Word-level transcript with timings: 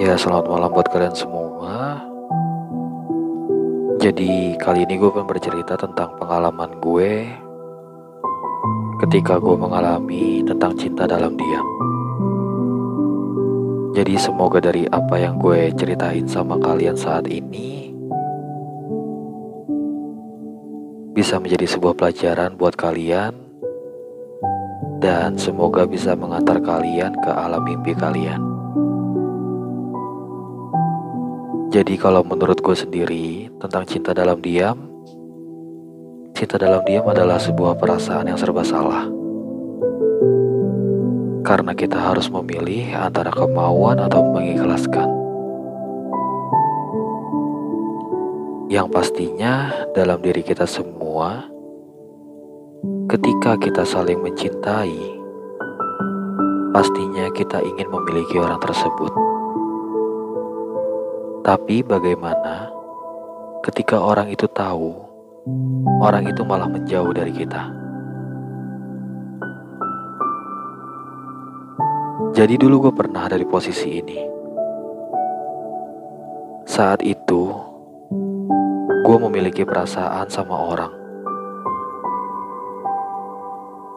Ya, 0.00 0.16
selamat 0.16 0.48
malam 0.48 0.72
buat 0.72 0.88
kalian 0.88 1.12
semua. 1.12 2.00
Jadi, 4.00 4.56
kali 4.56 4.88
ini 4.88 4.96
gue 4.96 5.12
pengen 5.12 5.28
bercerita 5.28 5.76
tentang 5.76 6.16
pengalaman 6.16 6.72
gue 6.80 7.28
ketika 9.04 9.36
gue 9.36 9.60
mengalami 9.60 10.40
tentang 10.40 10.72
cinta 10.80 11.04
dalam 11.04 11.36
diam. 11.36 11.68
Jadi, 13.92 14.16
semoga 14.16 14.64
dari 14.64 14.88
apa 14.88 15.20
yang 15.20 15.36
gue 15.36 15.68
ceritain 15.76 16.24
sama 16.24 16.56
kalian 16.56 16.96
saat 16.96 17.28
ini 17.28 17.92
bisa 21.12 21.36
menjadi 21.36 21.76
sebuah 21.76 21.92
pelajaran 21.92 22.56
buat 22.56 22.72
kalian 22.72 23.36
dan 25.04 25.36
semoga 25.36 25.84
bisa 25.84 26.16
mengantar 26.16 26.56
kalian 26.64 27.12
ke 27.20 27.28
alam 27.28 27.60
mimpi 27.68 27.92
kalian. 27.92 28.49
Jadi 31.70 31.94
kalau 32.02 32.26
menurut 32.26 32.58
gue 32.58 32.74
sendiri 32.74 33.46
tentang 33.62 33.86
cinta 33.86 34.10
dalam 34.10 34.42
diam, 34.42 34.90
cinta 36.34 36.58
dalam 36.58 36.82
diam 36.82 37.06
adalah 37.06 37.38
sebuah 37.38 37.78
perasaan 37.78 38.26
yang 38.26 38.34
serba 38.34 38.66
salah. 38.66 39.06
Karena 41.46 41.70
kita 41.70 41.94
harus 41.94 42.26
memilih 42.26 42.90
antara 42.98 43.30
kemauan 43.30 44.02
atau 44.02 44.18
mengikhlaskan. 44.34 45.14
Yang 48.66 48.90
pastinya 48.90 49.70
dalam 49.94 50.18
diri 50.26 50.42
kita 50.42 50.66
semua, 50.66 51.46
ketika 53.06 53.54
kita 53.62 53.86
saling 53.86 54.18
mencintai, 54.18 55.22
pastinya 56.74 57.30
kita 57.30 57.62
ingin 57.62 57.86
memiliki 57.94 58.42
orang 58.42 58.58
tersebut. 58.58 59.29
Tapi 61.50 61.82
bagaimana 61.82 62.70
ketika 63.66 63.98
orang 63.98 64.30
itu 64.30 64.46
tahu 64.54 64.94
orang 65.98 66.30
itu 66.30 66.46
malah 66.46 66.70
menjauh 66.70 67.10
dari 67.10 67.34
kita? 67.34 67.74
Jadi 72.38 72.54
dulu 72.54 72.86
gue 72.86 72.92
pernah 72.94 73.26
ada 73.26 73.34
di 73.34 73.42
posisi 73.42 73.98
ini. 73.98 74.22
Saat 76.70 77.02
itu, 77.02 77.50
gue 79.02 79.16
memiliki 79.18 79.66
perasaan 79.66 80.30
sama 80.30 80.54
orang. 80.54 80.94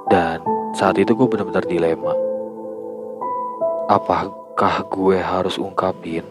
Dan 0.09 0.41
saat 0.73 0.97
itu 0.97 1.13
gue 1.13 1.29
benar-benar 1.29 1.69
dilema. 1.69 2.17
Apakah 3.93 4.89
gue 4.89 5.21
harus 5.21 5.61
ungkapin 5.61 6.25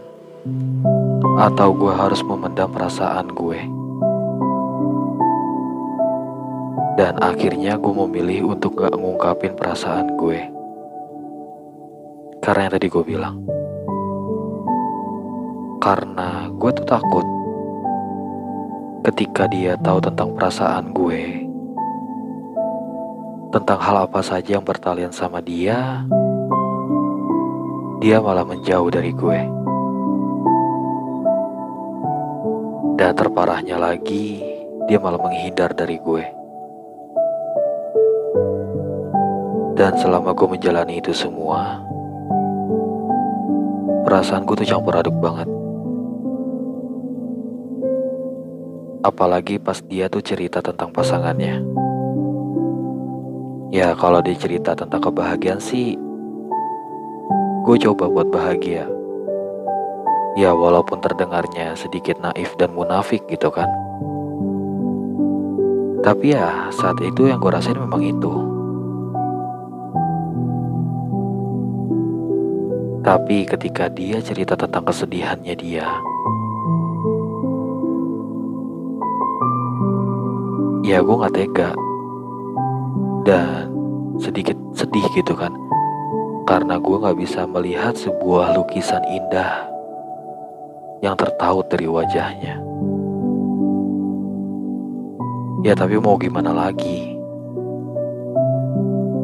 atau 1.38 1.72
gue 1.72 1.92
harus 1.92 2.20
memendam 2.20 2.68
perasaan 2.68 3.32
gue. 3.32 3.60
Dan 6.92 7.16
akhirnya 7.24 7.80
gue 7.80 7.94
memilih 8.04 8.52
untuk 8.52 8.76
gak 8.76 8.92
ngungkapin 8.92 9.56
perasaan 9.56 10.12
gue. 10.20 10.44
Karena 12.44 12.68
yang 12.68 12.74
tadi 12.76 12.86
gue 12.92 13.04
bilang. 13.06 13.36
Karena 15.80 16.52
gue 16.52 16.70
tuh 16.76 16.86
takut 16.86 17.26
ketika 19.08 19.50
dia 19.50 19.74
tahu 19.80 19.98
tentang 19.98 20.36
perasaan 20.36 20.94
gue, 20.94 21.48
tentang 23.50 23.80
hal 23.82 24.06
apa 24.06 24.20
saja 24.22 24.60
yang 24.60 24.66
bertalian 24.66 25.10
sama 25.10 25.42
dia, 25.42 26.06
dia 27.98 28.18
malah 28.22 28.46
menjauh 28.46 28.92
dari 28.92 29.10
gue. 29.10 29.61
Dan 33.02 33.18
terparahnya 33.18 33.82
lagi, 33.82 34.38
dia 34.86 34.94
malah 35.02 35.18
menghindar 35.18 35.74
dari 35.74 35.98
gue. 35.98 36.22
Dan 39.74 39.98
selama 39.98 40.30
gue 40.30 40.46
menjalani 40.46 41.02
itu 41.02 41.10
semua, 41.10 41.82
perasaanku 44.06 44.54
tuh 44.54 44.62
campur 44.62 44.94
aduk 44.94 45.18
banget. 45.18 45.50
Apalagi 49.02 49.58
pas 49.58 49.82
dia 49.82 50.06
tuh 50.06 50.22
cerita 50.22 50.62
tentang 50.62 50.94
pasangannya. 50.94 51.58
Ya 53.74 53.98
kalau 53.98 54.22
dia 54.22 54.38
cerita 54.38 54.78
tentang 54.78 55.02
kebahagiaan 55.02 55.58
sih, 55.58 55.98
gue 57.66 57.76
coba 57.82 58.06
buat 58.06 58.30
bahagia. 58.30 59.01
Ya 60.32 60.56
walaupun 60.56 61.04
terdengarnya 61.04 61.76
sedikit 61.76 62.16
naif 62.24 62.56
dan 62.56 62.72
munafik 62.72 63.20
gitu 63.28 63.52
kan. 63.52 63.68
Tapi 66.00 66.32
ya 66.32 66.72
saat 66.72 66.96
itu 67.04 67.28
yang 67.28 67.36
gue 67.36 67.52
rasain 67.52 67.76
memang 67.76 68.00
itu. 68.00 68.32
Tapi 73.04 73.44
ketika 73.44 73.92
dia 73.92 74.24
cerita 74.24 74.54
tentang 74.54 74.86
kesedihannya 74.86 75.58
dia 75.58 75.90
Ya 80.82 80.98
gue 80.98 81.14
gak 81.14 81.34
tega. 81.36 81.70
Dan 83.28 83.68
sedikit 84.18 84.56
sedih 84.74 85.04
gitu 85.12 85.36
kan. 85.36 85.52
Karena 86.48 86.80
gue 86.80 86.96
gak 86.98 87.20
bisa 87.20 87.44
melihat 87.46 87.94
sebuah 87.94 88.56
lukisan 88.56 89.04
indah 89.06 89.71
yang 91.02 91.18
tertaut 91.18 91.66
dari 91.66 91.90
wajahnya. 91.90 92.62
Ya 95.66 95.74
tapi 95.74 95.98
mau 95.98 96.14
gimana 96.14 96.54
lagi? 96.54 97.18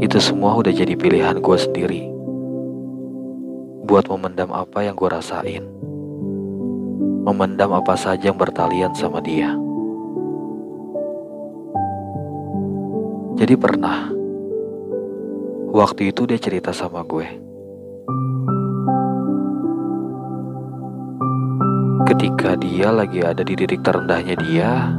Itu 0.03 0.19
semua 0.19 0.59
udah 0.59 0.75
jadi 0.75 0.95
pilihan 0.99 1.39
gue 1.39 1.59
sendiri. 1.59 2.03
Buat 3.87 4.11
memendam 4.11 4.51
apa 4.51 4.83
yang 4.83 4.99
gue 4.99 5.07
rasain. 5.11 5.65
Memendam 7.27 7.75
apa 7.75 7.95
saja 7.95 8.31
yang 8.31 8.39
bertalian 8.39 8.95
sama 8.95 9.23
dia. 9.23 9.55
Jadi 13.39 13.55
pernah, 13.55 14.11
waktu 15.71 16.11
itu 16.11 16.27
dia 16.27 16.39
cerita 16.43 16.75
sama 16.75 17.07
gue. 17.07 17.48
Ketika 22.09 22.57
dia 22.57 22.89
lagi 22.89 23.21
ada 23.21 23.45
di 23.45 23.53
titik 23.53 23.85
terendahnya 23.85 24.33
dia, 24.41 24.97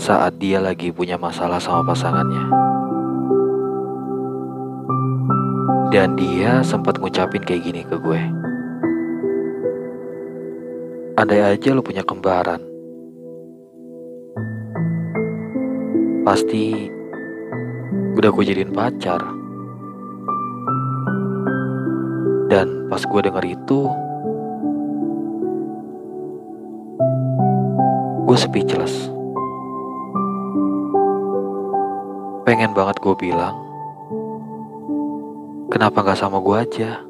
saat 0.00 0.40
dia 0.40 0.56
lagi 0.64 0.88
punya 0.88 1.20
masalah 1.20 1.60
sama 1.60 1.92
pasangannya. 1.92 2.48
Dan 5.92 6.16
dia 6.16 6.64
sempat 6.64 6.96
ngucapin 6.96 7.44
kayak 7.44 7.68
gini 7.68 7.84
ke 7.84 8.00
gue. 8.00 8.22
Andai 11.20 11.52
aja 11.52 11.76
lo 11.76 11.84
punya 11.84 12.00
kembaran. 12.00 12.64
Pasti 16.24 16.88
udah 18.16 18.30
gue 18.32 18.44
jadiin 18.48 18.72
pacar. 18.72 19.41
Dan 22.52 22.92
pas 22.92 23.00
gue 23.00 23.20
denger 23.24 23.44
itu, 23.48 23.88
gue 28.28 28.36
speechless. 28.36 29.08
Pengen 32.44 32.76
banget 32.76 33.00
gue 33.00 33.14
bilang, 33.16 33.56
kenapa 35.72 36.04
gak 36.04 36.20
sama 36.20 36.44
gue 36.44 36.56
aja? 36.60 37.00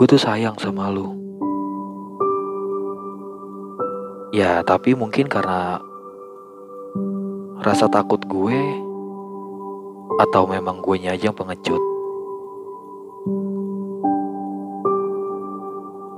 Gue 0.00 0.06
tuh 0.08 0.16
sayang 0.16 0.56
sama 0.56 0.88
lu. 0.88 1.12
Ya, 4.32 4.64
tapi 4.64 4.96
mungkin 4.96 5.28
karena 5.28 5.76
rasa 7.60 7.84
takut 7.92 8.24
gue, 8.24 8.60
atau 10.24 10.48
memang 10.48 10.80
gue 10.80 11.04
aja 11.04 11.28
yang 11.28 11.36
pengecut. 11.36 11.91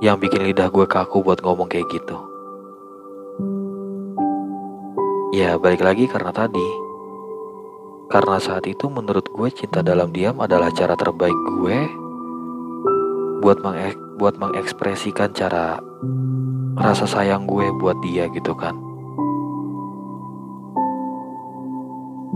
Yang 0.05 0.21
bikin 0.21 0.45
lidah 0.45 0.69
gue 0.69 0.85
kaku 0.85 1.25
buat 1.25 1.41
ngomong 1.41 1.65
kayak 1.65 1.89
gitu. 1.89 2.21
Ya, 5.33 5.57
balik 5.57 5.81
lagi 5.81 6.05
karena 6.05 6.29
tadi. 6.29 6.69
Karena 8.13 8.37
saat 8.37 8.69
itu 8.69 8.93
menurut 8.93 9.25
gue 9.33 9.49
cinta 9.49 9.81
dalam 9.81 10.13
diam 10.13 10.37
adalah 10.45 10.69
cara 10.77 10.93
terbaik 10.93 11.41
gue 11.57 11.79
buat 13.41 13.65
mengek 13.65 13.97
buat 14.21 14.37
mengekspresikan 14.37 15.33
cara 15.33 15.81
rasa 16.77 17.09
sayang 17.09 17.49
gue 17.49 17.73
buat 17.81 17.97
dia 18.05 18.29
gitu 18.29 18.53
kan. 18.53 18.77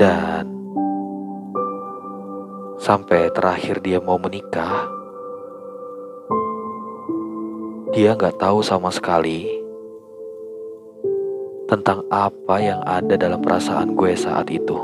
Dan 0.00 0.58
Sampai 2.78 3.28
terakhir 3.36 3.84
dia 3.84 4.00
mau 4.00 4.16
menikah, 4.16 4.87
dia 7.98 8.14
nggak 8.14 8.38
tahu 8.38 8.62
sama 8.62 8.94
sekali 8.94 9.42
tentang 11.66 12.06
apa 12.14 12.62
yang 12.62 12.78
ada 12.86 13.18
dalam 13.18 13.42
perasaan 13.42 13.98
gue 13.98 14.14
saat 14.14 14.46
itu. 14.54 14.78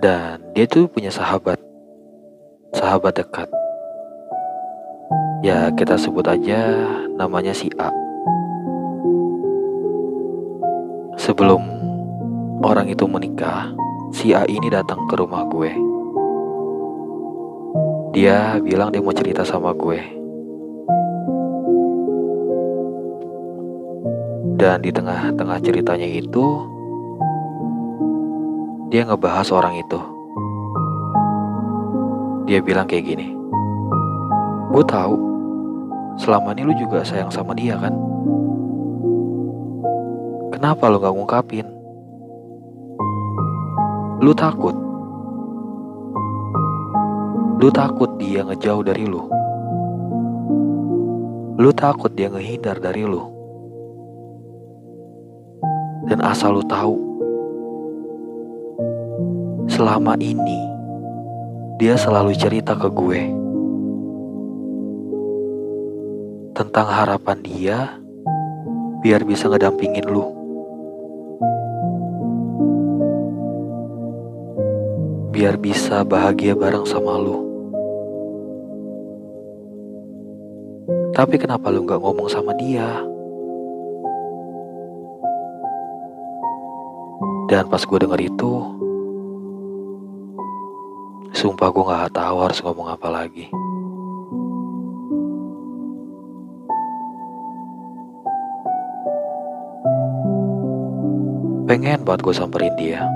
Dan 0.00 0.40
dia 0.56 0.64
tuh 0.64 0.88
punya 0.88 1.12
sahabat, 1.12 1.60
sahabat 2.72 3.20
dekat. 3.20 3.52
Ya 5.44 5.68
kita 5.76 6.00
sebut 6.00 6.24
aja 6.24 6.88
namanya 7.20 7.52
si 7.52 7.68
A. 7.76 7.92
Sebelum 11.20 11.60
orang 12.64 12.88
itu 12.88 13.04
menikah, 13.04 13.76
si 14.08 14.32
A 14.32 14.48
ini 14.48 14.72
datang 14.72 15.04
ke 15.04 15.20
rumah 15.20 15.44
gue. 15.52 15.93
Dia 18.14 18.62
bilang 18.62 18.94
dia 18.94 19.02
mau 19.02 19.10
cerita 19.10 19.42
sama 19.42 19.74
gue. 19.74 19.98
Dan 24.54 24.86
di 24.86 24.94
tengah-tengah 24.94 25.58
ceritanya 25.58 26.06
itu, 26.06 26.62
dia 28.94 29.02
ngebahas 29.02 29.50
orang 29.50 29.82
itu. 29.82 29.98
Dia 32.46 32.62
bilang 32.62 32.86
kayak 32.86 33.02
gini, 33.02 33.34
gue 34.70 34.84
tahu 34.86 35.18
selama 36.14 36.54
ini 36.54 36.70
lu 36.70 36.74
juga 36.78 37.02
sayang 37.02 37.34
sama 37.34 37.50
dia 37.58 37.74
kan? 37.82 37.98
Kenapa 40.54 40.86
lu 40.86 41.02
gak 41.02 41.14
ngungkapin? 41.18 41.66
Lu 44.22 44.30
takut. 44.38 44.83
Lu 47.64 47.72
takut 47.72 48.20
dia 48.20 48.44
ngejauh 48.44 48.84
dari 48.84 49.08
lu. 49.08 49.24
Lu 51.56 51.72
takut 51.72 52.12
dia 52.12 52.28
ngehindar 52.28 52.76
dari 52.76 53.08
lu. 53.08 53.24
Dan 56.04 56.20
asal 56.20 56.60
lu 56.60 56.64
tahu, 56.68 56.92
selama 59.64 60.12
ini 60.20 60.60
dia 61.80 61.96
selalu 61.96 62.36
cerita 62.36 62.76
ke 62.76 62.84
gue 62.92 63.32
tentang 66.52 66.84
harapan 66.84 67.38
dia 67.40 67.96
biar 69.00 69.24
bisa 69.24 69.48
ngedampingin 69.48 70.04
lu. 70.04 70.28
Biar 75.32 75.56
bisa 75.56 76.04
bahagia 76.04 76.52
bareng 76.52 76.84
sama 76.84 77.16
lu. 77.16 77.43
Tapi 81.14 81.38
kenapa 81.38 81.70
lu 81.70 81.86
gak 81.86 82.02
ngomong 82.02 82.26
sama 82.26 82.50
dia? 82.58 82.90
Dan 87.46 87.70
pas 87.70 87.78
gue 87.86 87.98
denger 88.02 88.18
itu, 88.18 88.52
sumpah 91.30 91.70
gue 91.70 91.84
gak 91.86 92.18
tahu 92.18 92.36
harus 92.42 92.58
ngomong 92.66 92.90
apa 92.90 93.08
lagi. 93.14 93.46
Pengen 101.70 102.02
buat 102.02 102.26
gue 102.26 102.34
samperin 102.34 102.74
dia. 102.74 103.06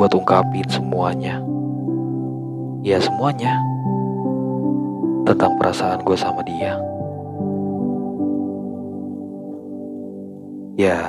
Buat 0.00 0.16
ungkapin 0.16 0.64
semuanya. 0.72 1.44
Ya 2.80 2.96
semuanya. 2.96 3.67
Tentang 5.28 5.60
perasaan 5.60 6.00
gue 6.08 6.16
sama 6.16 6.40
dia. 6.40 6.72
Ya, 10.80 11.04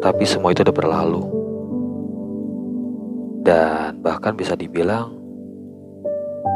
tapi 0.00 0.24
semua 0.24 0.56
itu 0.56 0.64
udah 0.64 0.72
berlalu. 0.72 1.28
Dan 3.44 4.00
bahkan 4.00 4.32
bisa 4.32 4.56
dibilang 4.56 5.12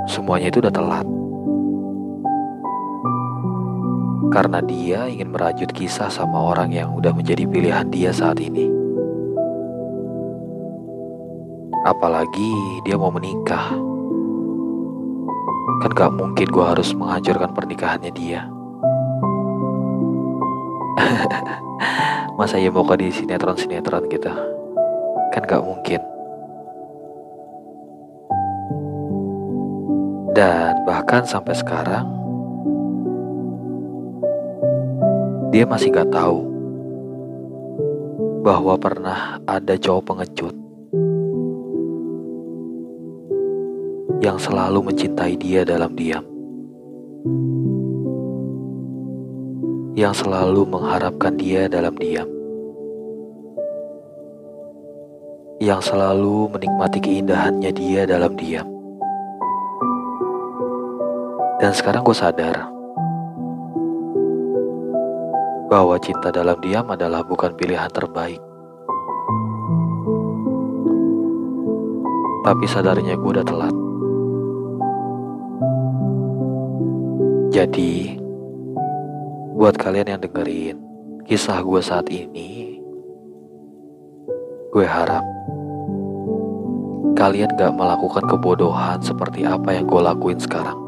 semuanya 0.09 0.49
itu 0.49 0.65
udah 0.65 0.73
telat. 0.73 1.05
Karena 4.33 4.65
dia 4.65 5.12
ingin 5.12 5.29
merajut 5.29 5.69
kisah 5.77 6.09
sama 6.09 6.41
orang 6.56 6.73
yang 6.73 6.97
udah 6.97 7.12
menjadi 7.12 7.44
pilihan 7.44 7.93
dia 7.93 8.17
saat 8.17 8.41
ini. 8.41 8.65
Apalagi 11.85 12.81
dia 12.89 12.97
mau 12.97 13.12
menikah. 13.12 13.92
Kan 15.82 15.90
gak 15.99 16.14
mungkin 16.14 16.46
gue 16.46 16.62
harus 16.62 16.94
menghancurkan 16.94 17.50
pernikahannya 17.58 18.14
dia. 18.14 18.46
masa 22.38 22.62
ya 22.62 22.70
mau 22.70 22.87
di 22.94 23.11
sinetron-sinetron 23.11 24.06
gitu? 24.06 24.31
Kan 25.34 25.43
gak 25.43 25.58
mungkin. 25.58 25.99
Dan 30.38 30.87
bahkan 30.87 31.26
sampai 31.26 31.58
sekarang 31.58 32.06
dia 35.50 35.67
masih 35.67 35.90
gak 35.90 36.14
tahu 36.14 36.46
bahwa 38.46 38.79
pernah 38.79 39.43
ada 39.50 39.75
cowok 39.75 40.14
pengecut 40.14 40.62
yang 44.32 44.40
selalu 44.40 44.81
mencintai 44.88 45.37
dia 45.37 45.61
dalam 45.61 45.93
diam. 45.93 46.25
Yang 49.93 50.25
selalu 50.25 50.64
mengharapkan 50.73 51.37
dia 51.37 51.69
dalam 51.69 51.93
diam. 52.00 52.25
yang 55.62 55.79
selalu 55.79 56.50
menikmati 56.50 56.99
keindahannya 56.99 57.70
dia 57.70 58.02
dalam 58.02 58.34
diam. 58.34 58.67
Dan 61.62 61.70
sekarang 61.70 62.02
gue 62.02 62.17
sadar 62.19 62.67
bahwa 65.70 65.94
cinta 66.02 66.34
dalam 66.34 66.58
diam 66.58 66.82
adalah 66.91 67.22
bukan 67.22 67.55
pilihan 67.55 67.86
terbaik. 67.94 68.43
Tapi 72.43 72.65
sadarnya 72.67 73.15
gue 73.15 73.31
udah 73.39 73.46
telat. 73.46 73.81
Jadi, 77.53 78.17
buat 79.53 79.77
kalian 79.77 80.17
yang 80.17 80.21
dengerin 80.25 80.81
kisah 81.29 81.61
gue 81.61 81.85
saat 81.85 82.09
ini, 82.09 82.81
gue 84.73 84.87
harap 84.89 85.21
kalian 87.13 87.53
gak 87.53 87.77
melakukan 87.77 88.25
kebodohan 88.25 89.05
seperti 89.05 89.44
apa 89.44 89.69
yang 89.69 89.85
gue 89.85 90.01
lakuin 90.01 90.41
sekarang. 90.41 90.81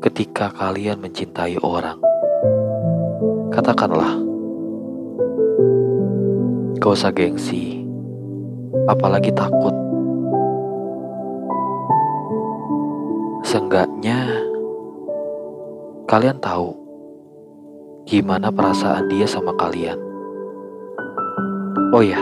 Ketika 0.00 0.48
kalian 0.56 1.04
mencintai 1.04 1.60
orang, 1.60 2.00
katakanlah, 3.52 4.16
gak 6.80 6.88
usah 6.88 7.12
gengsi, 7.12 7.84
apalagi 8.88 9.28
takut. 9.36 9.83
Seenggaknya, 13.54 14.18
kalian 16.10 16.42
tahu 16.42 16.74
gimana 18.02 18.50
perasaan 18.50 19.06
dia 19.06 19.30
sama 19.30 19.54
kalian. 19.54 19.94
Oh 21.94 22.02
iya, 22.02 22.18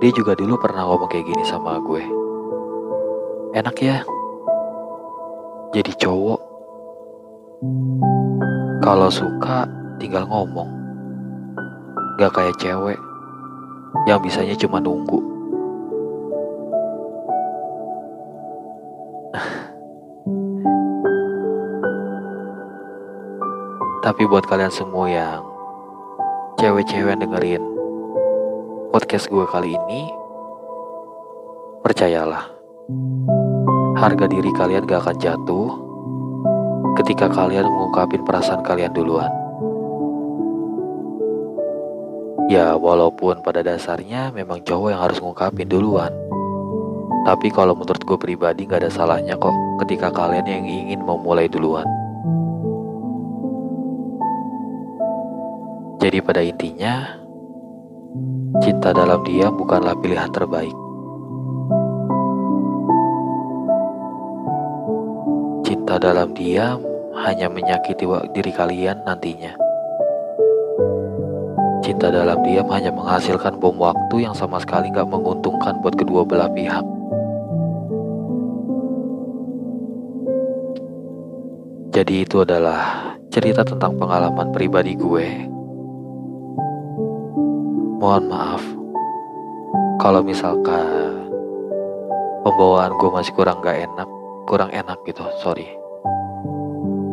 dia 0.00 0.08
juga 0.16 0.32
dulu 0.32 0.56
pernah 0.56 0.88
ngomong 0.88 1.12
kayak 1.12 1.28
gini 1.28 1.44
sama 1.44 1.76
gue. 1.84 2.00
Enak 3.52 3.76
ya, 3.76 4.00
jadi 5.76 5.92
cowok. 6.00 6.40
Kalau 8.80 9.12
suka, 9.12 9.68
tinggal 10.00 10.24
ngomong. 10.32 10.72
Gak 12.16 12.32
kayak 12.32 12.56
cewek, 12.56 12.96
yang 14.08 14.24
bisanya 14.24 14.56
cuma 14.56 14.80
nunggu. 14.80 15.31
Tapi 24.12 24.28
buat 24.28 24.44
kalian 24.44 24.68
semua 24.68 25.08
yang 25.08 25.40
cewek-cewek 26.60 27.16
dengerin 27.16 27.64
podcast 28.92 29.24
gue 29.32 29.40
kali 29.48 29.72
ini, 29.72 30.04
percayalah, 31.80 32.44
harga 33.96 34.28
diri 34.28 34.52
kalian 34.52 34.84
gak 34.84 35.08
akan 35.08 35.16
jatuh 35.16 35.68
ketika 37.00 37.32
kalian 37.32 37.64
mengungkapin 37.64 38.20
perasaan 38.20 38.60
kalian 38.60 38.92
duluan. 38.92 39.32
Ya, 42.52 42.76
walaupun 42.76 43.40
pada 43.40 43.64
dasarnya 43.64 44.28
memang 44.28 44.60
cowok 44.60 44.92
yang 44.92 45.00
harus 45.00 45.24
ngungkapin 45.24 45.72
duluan. 45.72 46.12
Tapi 47.24 47.48
kalau 47.48 47.72
menurut 47.72 48.04
gue 48.04 48.20
pribadi 48.20 48.68
gak 48.68 48.84
ada 48.84 48.92
salahnya 48.92 49.40
kok 49.40 49.56
ketika 49.80 50.12
kalian 50.12 50.44
yang 50.44 50.68
ingin 50.68 51.00
memulai 51.00 51.48
duluan. 51.48 52.01
Jadi 56.12 56.28
pada 56.28 56.44
intinya, 56.44 56.94
cinta 58.60 58.92
dalam 58.92 59.24
diam 59.24 59.56
bukanlah 59.56 59.96
pilihan 59.96 60.28
terbaik. 60.28 60.76
Cinta 65.64 65.96
dalam 65.96 66.36
diam 66.36 66.84
hanya 67.16 67.48
menyakiti 67.48 68.04
diri 68.36 68.52
kalian 68.52 69.00
nantinya. 69.08 69.56
Cinta 71.80 72.12
dalam 72.12 72.44
diam 72.44 72.68
hanya 72.68 72.92
menghasilkan 72.92 73.56
bom 73.56 73.80
waktu 73.80 74.28
yang 74.28 74.36
sama 74.36 74.60
sekali 74.60 74.92
gak 74.92 75.08
menguntungkan 75.08 75.80
buat 75.80 75.96
kedua 75.96 76.28
belah 76.28 76.52
pihak. 76.52 76.84
Jadi 81.96 82.28
itu 82.28 82.44
adalah 82.44 83.16
cerita 83.32 83.64
tentang 83.64 83.96
pengalaman 83.96 84.52
pribadi 84.52 84.92
gue 84.92 85.51
Mohon 88.02 88.24
maaf 88.34 88.62
kalau 90.02 90.26
misalkan 90.26 91.30
pembawaan 92.42 92.98
gue 92.98 93.10
masih 93.14 93.30
kurang 93.30 93.62
gak 93.62 93.78
enak, 93.78 94.10
kurang 94.50 94.74
enak 94.74 94.98
gitu, 95.06 95.22
sorry. 95.38 95.70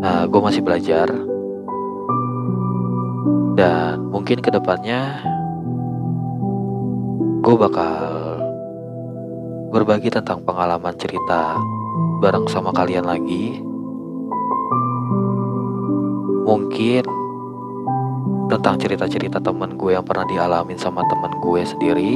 Nah, 0.02 0.26
gue 0.26 0.42
masih 0.42 0.66
belajar 0.66 1.06
dan 3.54 4.02
mungkin 4.10 4.42
ke 4.42 4.50
depannya 4.50 5.22
gue 7.46 7.54
bakal 7.54 7.94
berbagi 9.70 10.10
tentang 10.10 10.42
pengalaman 10.42 10.98
cerita 10.98 11.54
bareng 12.18 12.50
sama 12.50 12.74
kalian 12.74 13.06
lagi. 13.06 13.62
Mungkin 16.50 17.19
tentang 18.50 18.82
cerita-cerita 18.82 19.38
temen 19.38 19.78
gue 19.78 19.94
yang 19.94 20.02
pernah 20.02 20.26
dialamin 20.26 20.82
sama 20.82 21.06
temen 21.06 21.38
gue 21.38 21.62
sendiri 21.62 22.14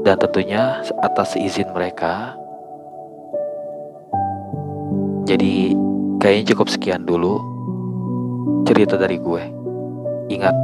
dan 0.00 0.16
tentunya 0.16 0.80
atas 1.04 1.36
izin 1.36 1.68
mereka. 1.76 2.32
Jadi 5.28 5.76
kayaknya 6.16 6.56
cukup 6.56 6.72
sekian 6.72 7.04
dulu 7.04 7.36
cerita 8.64 8.96
dari 8.96 9.20
gue. 9.20 9.44
Ingat, 10.32 10.56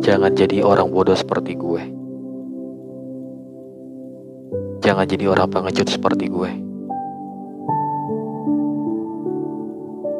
jangan 0.00 0.32
jadi 0.32 0.64
orang 0.64 0.88
bodoh 0.88 1.12
seperti 1.12 1.52
gue. 1.60 1.84
Jangan 4.80 5.04
jadi 5.04 5.28
orang 5.28 5.52
pengecut 5.52 5.92
seperti 5.92 6.32
gue. 6.32 6.52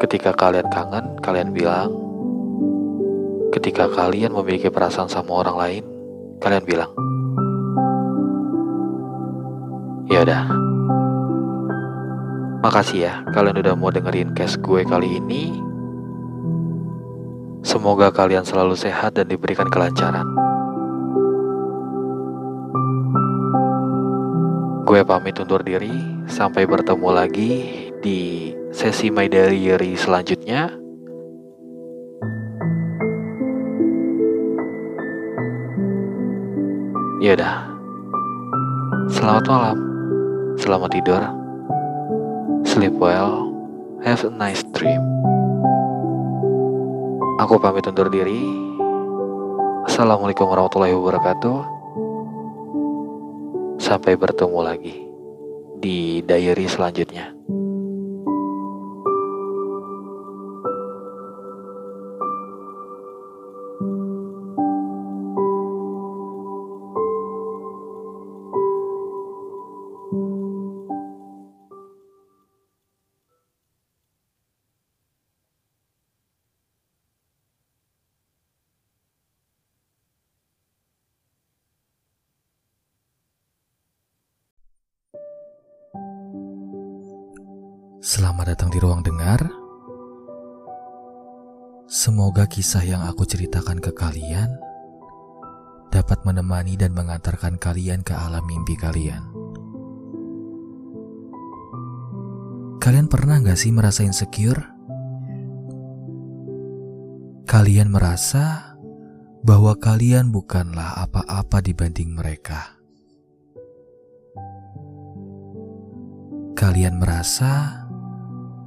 Ketika 0.04 0.36
kalian 0.36 0.68
kangen, 0.68 1.16
kalian 1.24 1.52
bilang, 1.56 2.03
Ketika 3.54 3.87
kalian 3.87 4.34
memiliki 4.34 4.66
perasaan 4.66 5.06
sama 5.06 5.46
orang 5.46 5.54
lain, 5.54 5.84
kalian 6.42 6.66
bilang, 6.66 6.90
"Ya 10.11 10.26
udah." 10.26 10.42
Makasih 12.66 12.99
ya 12.99 13.14
kalian 13.30 13.62
udah 13.62 13.78
mau 13.78 13.94
dengerin 13.94 14.34
case 14.34 14.58
gue 14.58 14.82
kali 14.82 15.23
ini. 15.23 15.54
Semoga 17.62 18.11
kalian 18.11 18.42
selalu 18.42 18.75
sehat 18.75 19.14
dan 19.14 19.30
diberikan 19.30 19.70
kelancaran. 19.70 20.26
Gue 24.82 25.00
pamit 25.06 25.38
undur 25.38 25.62
diri, 25.62 25.94
sampai 26.26 26.66
bertemu 26.66 27.08
lagi 27.08 27.52
di 28.02 28.50
sesi 28.75 29.14
My 29.14 29.30
Diary 29.30 29.94
selanjutnya. 29.94 30.83
Selamat 39.25 39.49
malam. 39.49 39.78
Selamat 40.61 40.90
tidur. 40.93 41.23
Sleep 42.61 42.93
well. 43.00 43.49
Have 44.04 44.21
a 44.21 44.28
nice 44.28 44.61
dream. 44.76 45.00
Aku 47.40 47.57
pamit 47.57 47.88
undur 47.88 48.12
diri. 48.12 48.45
Assalamualaikum 49.88 50.45
warahmatullahi 50.45 50.93
wabarakatuh. 50.93 51.57
Sampai 53.81 54.12
bertemu 54.21 54.61
lagi 54.61 54.93
di 55.81 56.21
diary 56.21 56.69
selanjutnya. 56.69 57.33
Kisah 92.54 92.87
yang 92.87 93.02
aku 93.02 93.26
ceritakan 93.26 93.82
ke 93.82 93.90
kalian 93.90 94.46
dapat 95.90 96.23
menemani 96.23 96.78
dan 96.78 96.94
mengantarkan 96.94 97.58
kalian 97.58 98.06
ke 98.06 98.14
alam 98.14 98.46
mimpi 98.46 98.78
kalian. 98.78 99.26
Kalian 102.78 103.11
pernah 103.11 103.42
gak 103.42 103.58
sih 103.58 103.75
merasa 103.75 104.06
insecure? 104.06 104.62
Kalian 107.50 107.90
merasa 107.90 108.78
bahwa 109.42 109.75
kalian 109.75 110.30
bukanlah 110.30 110.94
apa-apa 111.11 111.58
dibanding 111.58 112.14
mereka. 112.14 112.78
Kalian 116.54 117.02
merasa 117.02 117.82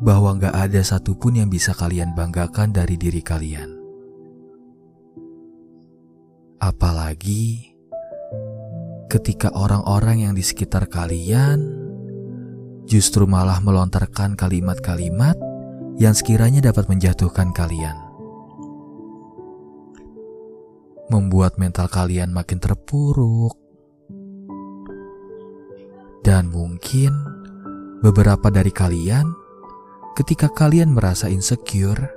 bahwa 0.04 0.36
gak 0.36 0.60
ada 0.60 0.84
satupun 0.84 1.40
yang 1.40 1.48
bisa 1.48 1.72
kalian 1.72 2.12
banggakan 2.12 2.76
dari 2.76 3.00
diri 3.00 3.24
kalian. 3.24 3.77
Apalagi 6.68 7.72
ketika 9.08 9.48
orang-orang 9.56 10.28
yang 10.28 10.34
di 10.36 10.44
sekitar 10.44 10.92
kalian 10.92 11.64
justru 12.84 13.24
malah 13.24 13.64
melontarkan 13.64 14.36
kalimat-kalimat 14.36 15.40
yang 15.96 16.12
sekiranya 16.12 16.60
dapat 16.60 16.92
menjatuhkan 16.92 17.56
kalian. 17.56 17.96
Membuat 21.08 21.56
mental 21.56 21.88
kalian 21.88 22.36
makin 22.36 22.60
terpuruk. 22.60 23.56
Dan 26.20 26.52
mungkin 26.52 27.16
beberapa 28.04 28.52
dari 28.52 28.76
kalian 28.76 29.48
Ketika 30.18 30.50
kalian 30.50 30.98
merasa 30.98 31.30
insecure, 31.30 32.10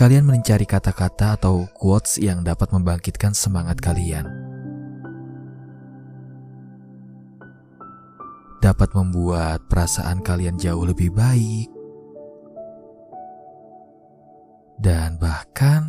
kalian 0.00 0.24
mencari 0.24 0.64
kata-kata 0.64 1.36
atau 1.36 1.68
quotes 1.76 2.16
yang 2.16 2.40
dapat 2.40 2.72
membangkitkan 2.72 3.36
semangat 3.36 3.84
kalian. 3.84 4.24
Dapat 8.64 8.96
membuat 8.96 9.68
perasaan 9.68 10.24
kalian 10.24 10.56
jauh 10.56 10.88
lebih 10.88 11.12
baik. 11.12 11.68
Dan 14.80 15.20
bahkan, 15.20 15.84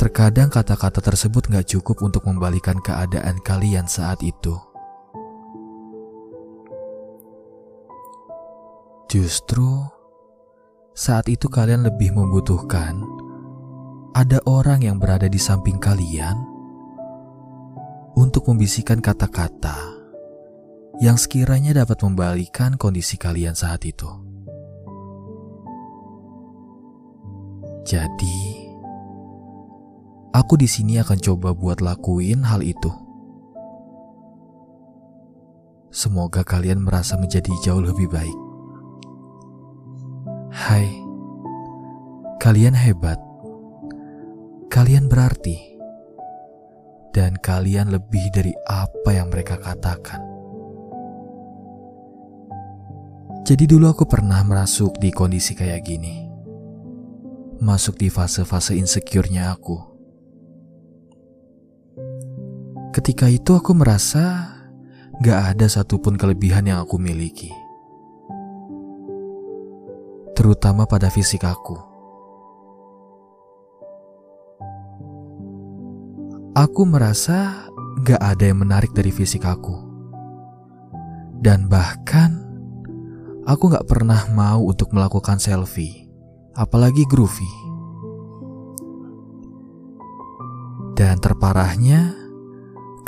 terkadang 0.00 0.48
kata-kata 0.48 1.04
tersebut 1.04 1.52
gak 1.52 1.68
cukup 1.68 2.00
untuk 2.00 2.24
membalikan 2.24 2.80
keadaan 2.80 3.36
kalian 3.44 3.84
saat 3.84 4.24
itu. 4.24 4.56
Justru 9.12 9.91
saat 10.92 11.24
itu 11.32 11.48
kalian 11.48 11.88
lebih 11.88 12.12
membutuhkan 12.12 13.00
ada 14.12 14.44
orang 14.44 14.84
yang 14.84 15.00
berada 15.00 15.24
di 15.24 15.40
samping 15.40 15.80
kalian 15.80 16.36
untuk 18.12 18.44
membisikkan 18.52 19.00
kata-kata 19.00 19.72
yang 21.00 21.16
sekiranya 21.16 21.80
dapat 21.80 21.96
membalikan 22.04 22.76
kondisi 22.76 23.16
kalian 23.16 23.56
saat 23.56 23.80
itu. 23.88 24.04
Jadi, 27.88 28.68
aku 30.36 30.54
di 30.60 30.68
sini 30.68 31.00
akan 31.00 31.18
coba 31.18 31.56
buat 31.56 31.80
lakuin 31.80 32.44
hal 32.44 32.60
itu. 32.60 32.92
Semoga 35.88 36.44
kalian 36.44 36.84
merasa 36.84 37.16
menjadi 37.16 37.50
jauh 37.64 37.80
lebih 37.80 38.12
baik. 38.12 38.51
Hai, 40.52 40.84
kalian 42.36 42.76
hebat. 42.76 43.16
Kalian 44.68 45.08
berarti 45.08 45.56
dan 47.16 47.40
kalian 47.40 47.88
lebih 47.88 48.28
dari 48.28 48.52
apa 48.68 49.16
yang 49.16 49.32
mereka 49.32 49.56
katakan. 49.56 50.20
Jadi 53.48 53.64
dulu 53.64 53.96
aku 53.96 54.04
pernah 54.04 54.44
masuk 54.44 55.00
di 55.00 55.08
kondisi 55.08 55.56
kayak 55.56 55.88
gini. 55.88 56.28
Masuk 57.64 57.96
di 57.96 58.12
fase-fase 58.12 58.76
insecure-nya 58.76 59.56
aku. 59.56 59.80
Ketika 62.92 63.24
itu 63.32 63.56
aku 63.56 63.72
merasa 63.72 64.52
gak 65.24 65.56
ada 65.56 65.64
satupun 65.64 66.20
kelebihan 66.20 66.68
yang 66.68 66.84
aku 66.84 67.00
miliki. 67.00 67.61
Terutama 70.32 70.88
pada 70.88 71.12
fisik 71.12 71.44
aku. 71.44 71.76
Aku 76.52 76.84
merasa 76.84 77.68
gak 78.04 78.20
ada 78.20 78.44
yang 78.44 78.60
menarik 78.64 78.92
dari 78.92 79.08
fisik 79.08 79.44
aku. 79.44 79.76
Dan 81.42 81.68
bahkan, 81.68 82.44
aku 83.48 83.72
gak 83.72 83.88
pernah 83.88 84.28
mau 84.32 84.64
untuk 84.64 84.92
melakukan 84.92 85.40
selfie, 85.40 86.08
apalagi 86.52 87.08
groovy. 87.08 87.48
Dan 90.92 91.18
terparahnya, 91.24 92.14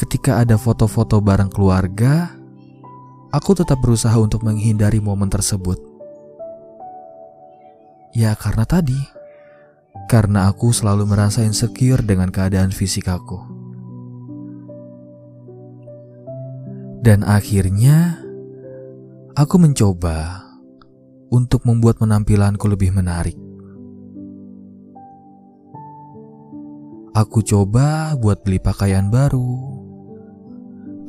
ketika 0.01 0.41
ada 0.41 0.57
foto-foto 0.57 1.21
bareng 1.21 1.53
keluarga, 1.53 2.33
aku 3.29 3.55
tetap 3.55 3.81
berusaha 3.85 4.17
untuk 4.17 4.41
menghindari 4.41 5.05
momen 5.05 5.29
tersebut. 5.29 5.94
Ya 8.15 8.39
karena 8.39 8.63
tadi, 8.63 9.11
karena 10.07 10.47
aku 10.47 10.71
selalu 10.71 11.03
merasa 11.03 11.43
insecure 11.43 11.99
dengan 11.99 12.31
keadaan 12.31 12.71
fisik 12.71 13.11
aku. 13.11 13.43
Dan 17.03 17.27
akhirnya, 17.27 18.23
aku 19.35 19.59
mencoba 19.59 20.47
untuk 21.35 21.67
membuat 21.67 21.99
penampilanku 21.99 22.65
lebih 22.71 22.95
menarik. 22.95 23.35
Aku 27.19 27.43
coba 27.43 28.15
buat 28.15 28.47
beli 28.47 28.63
pakaian 28.63 29.11
baru, 29.11 29.59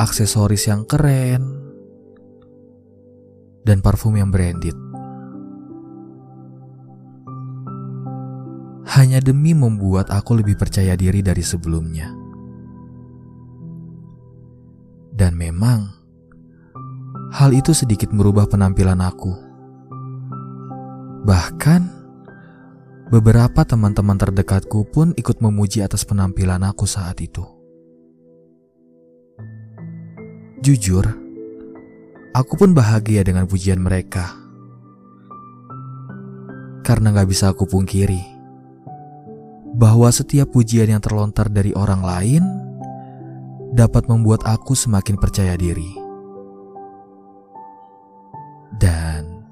aksesoris 0.01 0.65
yang 0.74 0.89
keren, 0.89 1.53
dan 3.62 3.85
parfum 3.85 4.17
yang 4.17 4.33
branded. 4.33 4.85
Hanya 8.86 9.18
demi 9.18 9.58
membuat 9.58 10.13
aku 10.13 10.38
lebih 10.38 10.54
percaya 10.62 10.94
diri 10.94 11.25
dari 11.25 11.42
sebelumnya. 11.42 12.13
Dan 15.15 15.34
memang, 15.39 15.89
hal 17.34 17.56
itu 17.56 17.74
sedikit 17.74 18.12
merubah 18.12 18.46
penampilan 18.46 19.00
aku. 19.00 19.34
Bahkan, 21.25 21.82
beberapa 23.10 23.63
teman-teman 23.65 24.19
terdekatku 24.19 24.91
pun 24.91 25.15
ikut 25.17 25.39
memuji 25.39 25.82
atas 25.82 26.06
penampilan 26.06 26.62
aku 26.67 26.84
saat 26.86 27.17
itu. 27.24 27.48
Jujur, 30.62 31.08
aku 32.36 32.54
pun 32.60 32.76
bahagia 32.76 33.24
dengan 33.24 33.48
pujian 33.48 33.80
mereka. 33.80 34.36
Karena 36.84 37.15
gak 37.15 37.30
bisa 37.32 37.50
aku 37.50 37.65
pungkiri, 37.65 38.35
bahwa 39.75 40.07
setiap 40.07 40.55
pujian 40.55 40.88
yang 40.88 41.03
terlontar 41.03 41.51
dari 41.51 41.75
orang 41.75 41.99
lain 41.99 42.43
dapat 43.75 44.07
membuat 44.07 44.47
aku 44.47 44.71
semakin 44.71 45.19
percaya 45.19 45.59
diri. 45.59 45.91
Dan 48.79 49.43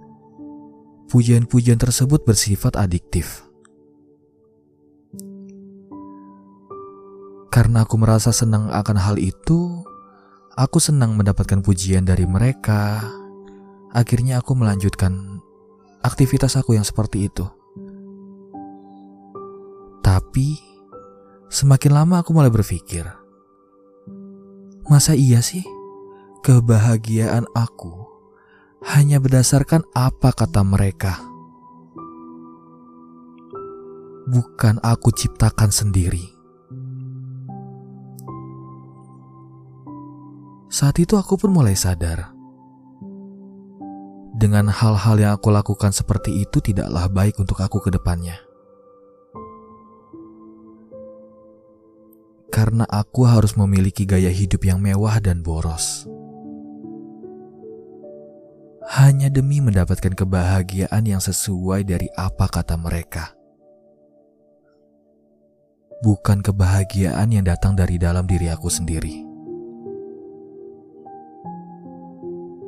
pujian-pujian 1.11 1.75
tersebut 1.75 2.23
bersifat 2.23 2.79
adiktif. 2.79 3.43
Karena 7.51 7.85
aku 7.85 7.99
merasa 7.99 8.33
senang 8.33 8.71
akan 8.71 8.97
hal 8.97 9.19
itu, 9.19 9.83
aku 10.55 10.79
senang 10.79 11.19
mendapatkan 11.19 11.61
pujian 11.61 12.07
dari 12.07 12.25
mereka. 12.25 13.05
Akhirnya 13.93 14.41
aku 14.41 14.57
melanjutkan 14.57 15.37
aktivitas 16.01 16.57
aku 16.57 16.73
yang 16.73 16.87
seperti 16.87 17.29
itu. 17.29 17.45
Tapi 20.03 20.59
semakin 21.47 21.91
lama 21.95 22.19
aku 22.19 22.35
mulai 22.35 22.51
berpikir, 22.51 23.07
masa 24.91 25.15
iya 25.15 25.39
sih 25.39 25.63
kebahagiaan 26.43 27.47
aku 27.55 28.03
hanya 28.83 29.23
berdasarkan 29.23 29.87
apa 29.95 30.35
kata 30.35 30.59
mereka? 30.67 31.23
Bukan 34.27 34.83
aku 34.83 35.15
ciptakan 35.15 35.71
sendiri. 35.71 36.35
Saat 40.67 40.99
itu 40.99 41.15
aku 41.15 41.39
pun 41.39 41.55
mulai 41.55 41.79
sadar. 41.79 42.35
Dengan 44.35 44.67
hal-hal 44.67 45.15
yang 45.15 45.31
aku 45.39 45.47
lakukan 45.47 45.95
seperti 45.95 46.43
itu 46.43 46.59
tidaklah 46.59 47.07
baik 47.07 47.39
untuk 47.39 47.63
aku 47.63 47.79
ke 47.79 47.87
depannya. 47.87 48.35
Karena 52.53 52.85
aku 52.85 53.25
harus 53.25 53.57
memiliki 53.57 54.05
gaya 54.05 54.29
hidup 54.29 54.61
yang 54.61 54.77
mewah 54.77 55.17
dan 55.17 55.41
boros. 55.41 56.05
Hanya 58.93 59.33
demi 59.33 59.57
mendapatkan 59.57 60.13
kebahagiaan 60.13 61.01
yang 61.01 61.17
sesuai 61.17 61.81
dari 61.81 62.13
apa 62.13 62.45
kata 62.45 62.77
mereka. 62.77 63.33
Bukan 66.05 66.45
kebahagiaan 66.45 67.33
yang 67.33 67.41
datang 67.41 67.73
dari 67.73 67.97
dalam 67.97 68.29
diri 68.29 68.53
aku 68.53 68.69
sendiri. 68.69 69.25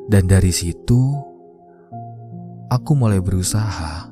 Dan 0.09 0.25
dari 0.25 0.49
situ, 0.49 1.13
aku 2.73 2.91
mulai 2.97 3.21
berusaha 3.21 4.09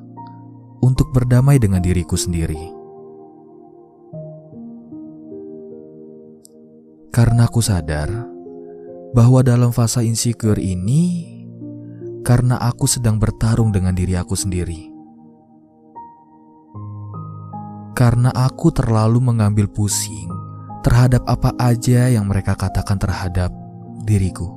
untuk 0.86 1.10
berdamai 1.16 1.58
dengan 1.58 1.82
diriku 1.82 2.14
sendiri. 2.14 2.83
Karena 7.14 7.46
aku 7.46 7.62
sadar 7.62 8.10
bahwa 9.14 9.46
dalam 9.46 9.70
fase 9.70 10.02
insecure 10.02 10.58
ini, 10.58 11.30
karena 12.26 12.58
aku 12.58 12.90
sedang 12.90 13.22
bertarung 13.22 13.70
dengan 13.70 13.94
diri 13.94 14.18
aku 14.18 14.34
sendiri. 14.34 14.90
Karena 17.94 18.34
aku 18.34 18.74
terlalu 18.74 19.22
mengambil 19.22 19.70
pusing 19.70 20.26
terhadap 20.82 21.22
apa 21.30 21.54
aja 21.62 22.10
yang 22.10 22.26
mereka 22.26 22.58
katakan 22.58 22.98
terhadap 22.98 23.54
diriku. 24.02 24.50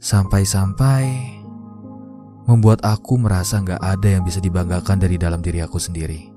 Sampai-sampai 0.00 1.04
membuat 2.48 2.80
aku 2.80 3.20
merasa 3.20 3.60
gak 3.60 3.84
ada 3.84 4.08
yang 4.08 4.24
bisa 4.24 4.40
dibanggakan 4.40 4.96
dari 4.96 5.20
dalam 5.20 5.44
diri 5.44 5.60
aku 5.60 5.76
sendiri. 5.76 6.29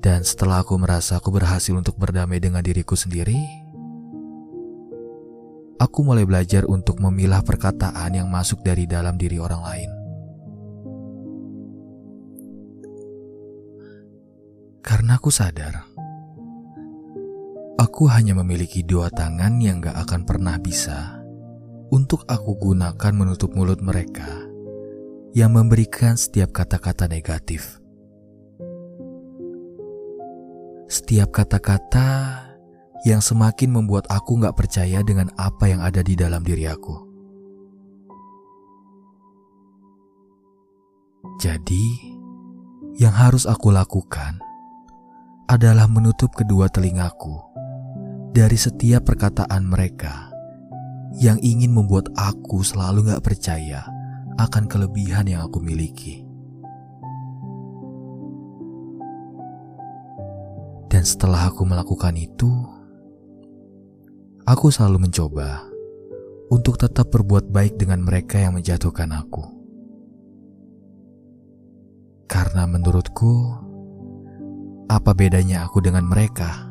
Dan 0.00 0.22
setelah 0.22 0.62
aku 0.62 0.78
merasa 0.78 1.18
aku 1.18 1.34
berhasil 1.34 1.74
untuk 1.74 1.98
berdamai 1.98 2.38
dengan 2.38 2.62
diriku 2.62 2.94
sendiri, 2.94 3.38
aku 5.76 5.98
mulai 6.04 6.24
belajar 6.24 6.64
untuk 6.68 7.00
memilah 7.00 7.44
perkataan 7.44 8.16
yang 8.16 8.28
masuk 8.28 8.64
dari 8.64 8.88
dalam 8.88 9.16
diri 9.20 9.36
orang 9.36 9.62
lain. 9.62 9.90
Karena 14.86 15.18
aku 15.18 15.34
sadar, 15.34 15.82
aku 17.74 18.06
hanya 18.06 18.38
memiliki 18.38 18.86
dua 18.86 19.10
tangan 19.10 19.58
yang 19.58 19.82
gak 19.82 19.98
akan 20.06 20.22
pernah 20.22 20.56
bisa 20.62 21.18
untuk 21.90 22.22
aku 22.30 22.54
gunakan 22.54 23.12
menutup 23.14 23.50
mulut 23.54 23.82
mereka 23.82 24.46
yang 25.36 25.52
memberikan 25.52 26.14
setiap 26.14 26.54
kata-kata 26.54 27.10
negatif 27.10 27.82
setiap 30.86 31.34
kata-kata 31.34 32.42
yang 33.02 33.18
semakin 33.18 33.74
membuat 33.74 34.06
aku 34.10 34.38
gak 34.42 34.54
percaya 34.54 35.02
dengan 35.02 35.30
apa 35.34 35.66
yang 35.66 35.82
ada 35.82 36.02
di 36.02 36.14
dalam 36.14 36.42
diri 36.42 36.66
aku. 36.66 37.06
Jadi, 41.42 41.86
yang 42.98 43.14
harus 43.14 43.46
aku 43.46 43.70
lakukan 43.70 44.38
adalah 45.46 45.86
menutup 45.86 46.34
kedua 46.34 46.66
telingaku 46.66 47.38
dari 48.34 48.58
setiap 48.58 49.06
perkataan 49.06 49.66
mereka 49.66 50.34
yang 51.14 51.38
ingin 51.42 51.70
membuat 51.70 52.10
aku 52.18 52.66
selalu 52.66 53.14
gak 53.14 53.22
percaya 53.22 53.86
akan 54.38 54.66
kelebihan 54.66 55.30
yang 55.30 55.46
aku 55.46 55.62
miliki. 55.62 56.25
Setelah 61.06 61.46
aku 61.54 61.62
melakukan 61.62 62.18
itu, 62.18 62.50
aku 64.42 64.74
selalu 64.74 65.06
mencoba 65.06 65.62
untuk 66.50 66.82
tetap 66.82 67.14
berbuat 67.14 67.46
baik 67.54 67.78
dengan 67.78 68.02
mereka 68.02 68.42
yang 68.42 68.58
menjatuhkan 68.58 69.14
aku. 69.14 69.46
Karena 72.26 72.66
menurutku, 72.66 73.54
apa 74.90 75.14
bedanya 75.14 75.62
aku 75.62 75.78
dengan 75.78 76.10
mereka? 76.10 76.66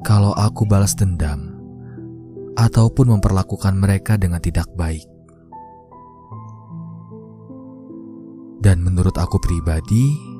Kalau 0.00 0.32
aku 0.32 0.64
balas 0.64 0.96
dendam 0.96 1.52
ataupun 2.56 3.20
memperlakukan 3.20 3.76
mereka 3.76 4.16
dengan 4.16 4.40
tidak 4.40 4.64
baik. 4.80 5.04
Dan 8.64 8.80
menurut 8.80 9.20
aku 9.20 9.36
pribadi, 9.42 10.31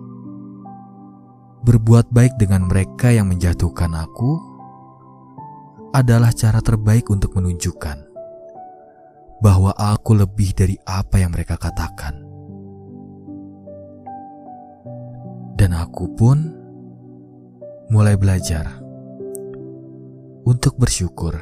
berbuat 1.62 2.11
baik 2.11 2.42
dengan 2.42 2.66
mereka 2.66 3.14
yang 3.14 3.31
menjatuhkan 3.31 3.94
aku 3.94 4.35
adalah 5.94 6.35
cara 6.35 6.59
terbaik 6.59 7.07
untuk 7.07 7.38
menunjukkan 7.38 8.11
bahwa 9.38 9.70
aku 9.79 10.18
lebih 10.18 10.51
dari 10.59 10.75
apa 10.83 11.22
yang 11.22 11.31
mereka 11.31 11.55
katakan. 11.55 12.18
Dan 15.55 15.70
aku 15.79 16.11
pun 16.18 16.51
mulai 17.94 18.18
belajar 18.18 18.83
untuk 20.42 20.75
bersyukur. 20.75 21.38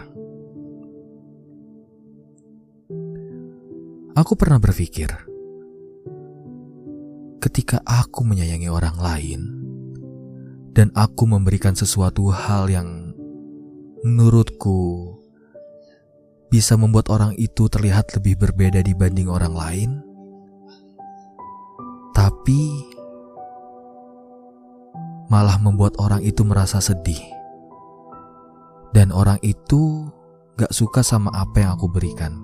Aku 4.12 4.36
pernah 4.36 4.60
berpikir, 4.60 5.08
ketika 7.40 7.80
aku 7.88 8.20
menyayangi 8.20 8.68
orang 8.68 9.00
lain 9.00 9.59
dan 10.74 10.94
aku 10.94 11.26
memberikan 11.26 11.74
sesuatu 11.74 12.30
hal 12.30 12.70
yang 12.70 13.10
menurutku 14.06 15.12
bisa 16.50 16.74
membuat 16.74 17.10
orang 17.14 17.34
itu 17.38 17.70
terlihat 17.70 18.10
lebih 18.18 18.38
berbeda 18.38 18.82
dibanding 18.82 19.30
orang 19.30 19.54
lain, 19.54 19.90
tapi 22.10 22.90
malah 25.30 25.58
membuat 25.62 25.94
orang 26.02 26.26
itu 26.26 26.42
merasa 26.42 26.82
sedih. 26.82 27.22
Dan 28.90 29.14
orang 29.14 29.38
itu 29.46 30.10
gak 30.58 30.74
suka 30.74 31.06
sama 31.06 31.30
apa 31.30 31.62
yang 31.62 31.78
aku 31.78 31.86
berikan. 31.86 32.42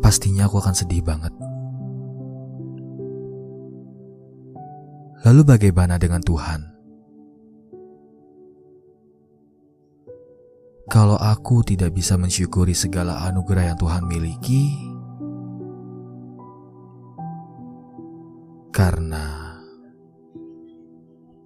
Pastinya 0.00 0.48
aku 0.48 0.56
akan 0.56 0.72
sedih 0.72 1.04
banget. 1.04 1.51
Lalu 5.22 5.42
bagaimana 5.46 6.02
dengan 6.02 6.18
Tuhan? 6.18 6.60
Kalau 10.90 11.14
aku 11.14 11.62
tidak 11.62 11.94
bisa 11.94 12.18
mensyukuri 12.18 12.74
segala 12.74 13.22
anugerah 13.30 13.70
yang 13.70 13.78
Tuhan 13.78 14.02
miliki, 14.04 14.76
karena 18.74 19.56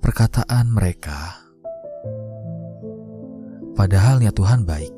perkataan 0.01 0.73
mereka, 0.73 1.37
padahal 3.77 4.25
niat 4.25 4.35
Tuhan 4.35 4.65
baik. 4.65 4.95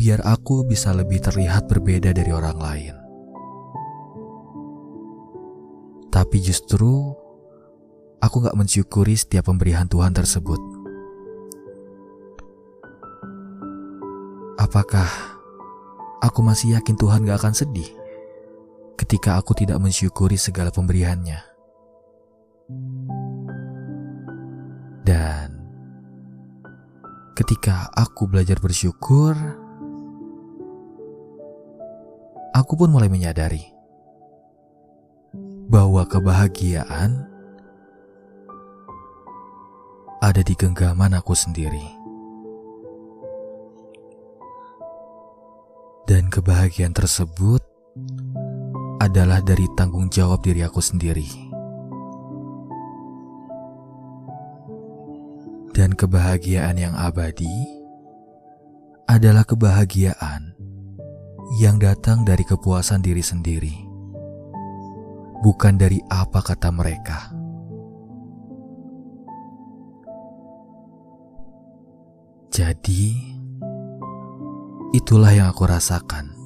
Biar 0.00 0.24
aku 0.24 0.64
bisa 0.64 0.96
lebih 0.96 1.20
terlihat 1.20 1.68
berbeda 1.68 2.16
dari 2.16 2.32
orang 2.32 2.56
lain. 2.56 2.99
Tapi 6.10 6.36
justru 6.42 7.14
aku 8.18 8.36
gak 8.42 8.58
mensyukuri 8.58 9.14
setiap 9.14 9.48
pemberian 9.48 9.86
Tuhan 9.86 10.10
tersebut. 10.12 10.58
Apakah 14.60 15.08
aku 16.20 16.44
masih 16.44 16.76
yakin 16.76 16.98
Tuhan 16.98 17.24
gak 17.24 17.40
akan 17.40 17.54
sedih? 17.56 18.00
ketika 19.00 19.40
aku 19.40 19.56
tidak 19.56 19.80
mensyukuri 19.80 20.36
segala 20.36 20.68
pemberiannya. 20.68 21.40
Dan 25.08 25.48
ketika 27.32 27.88
aku 27.96 28.28
belajar 28.28 28.60
bersyukur, 28.60 29.32
aku 32.52 32.72
pun 32.76 32.92
mulai 32.92 33.08
menyadari 33.08 33.79
bahwa 35.70 36.02
kebahagiaan 36.02 37.30
ada 40.18 40.42
di 40.42 40.58
genggaman 40.58 41.14
aku 41.14 41.30
sendiri. 41.38 41.86
Dan 46.10 46.26
kebahagiaan 46.26 46.90
tersebut 46.90 47.62
adalah 48.98 49.38
dari 49.46 49.70
tanggung 49.78 50.10
jawab 50.10 50.42
diri 50.42 50.66
aku 50.66 50.82
sendiri. 50.82 51.30
Dan 55.70 55.94
kebahagiaan 55.94 56.82
yang 56.82 56.98
abadi 56.98 57.46
adalah 59.06 59.46
kebahagiaan 59.46 60.50
yang 61.62 61.78
datang 61.78 62.26
dari 62.26 62.42
kepuasan 62.42 63.06
diri 63.06 63.22
sendiri, 63.22 63.89
bukan 65.40 65.80
dari 65.80 66.04
apa 66.12 66.44
kata 66.44 66.68
mereka. 66.68 67.32
Jadi, 72.52 73.16
itulah 74.92 75.32
yang 75.32 75.48
aku 75.48 75.64
rasakan 75.64 76.36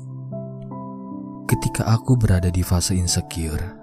ketika 1.51 1.91
aku 1.91 2.15
berada 2.15 2.55
di 2.55 2.63
fase 2.63 2.95
insecure. 2.95 3.83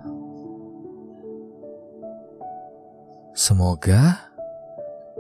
Semoga 3.36 4.32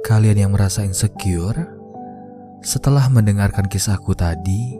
kalian 0.07 0.47
yang 0.47 0.51
merasa 0.55 0.87
insecure 0.87 1.67
setelah 2.61 3.09
mendengarkan 3.09 3.65
kisahku 3.65 4.13
tadi, 4.13 4.77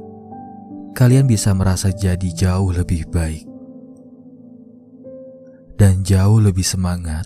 kalian 0.93 1.25
bisa 1.25 1.51
merasa 1.57 1.89
jadi 1.89 2.29
jauh 2.31 2.69
lebih 2.69 3.09
baik 3.09 3.50
dan 5.81 6.05
jauh 6.05 6.37
lebih 6.37 6.61
semangat 6.61 7.25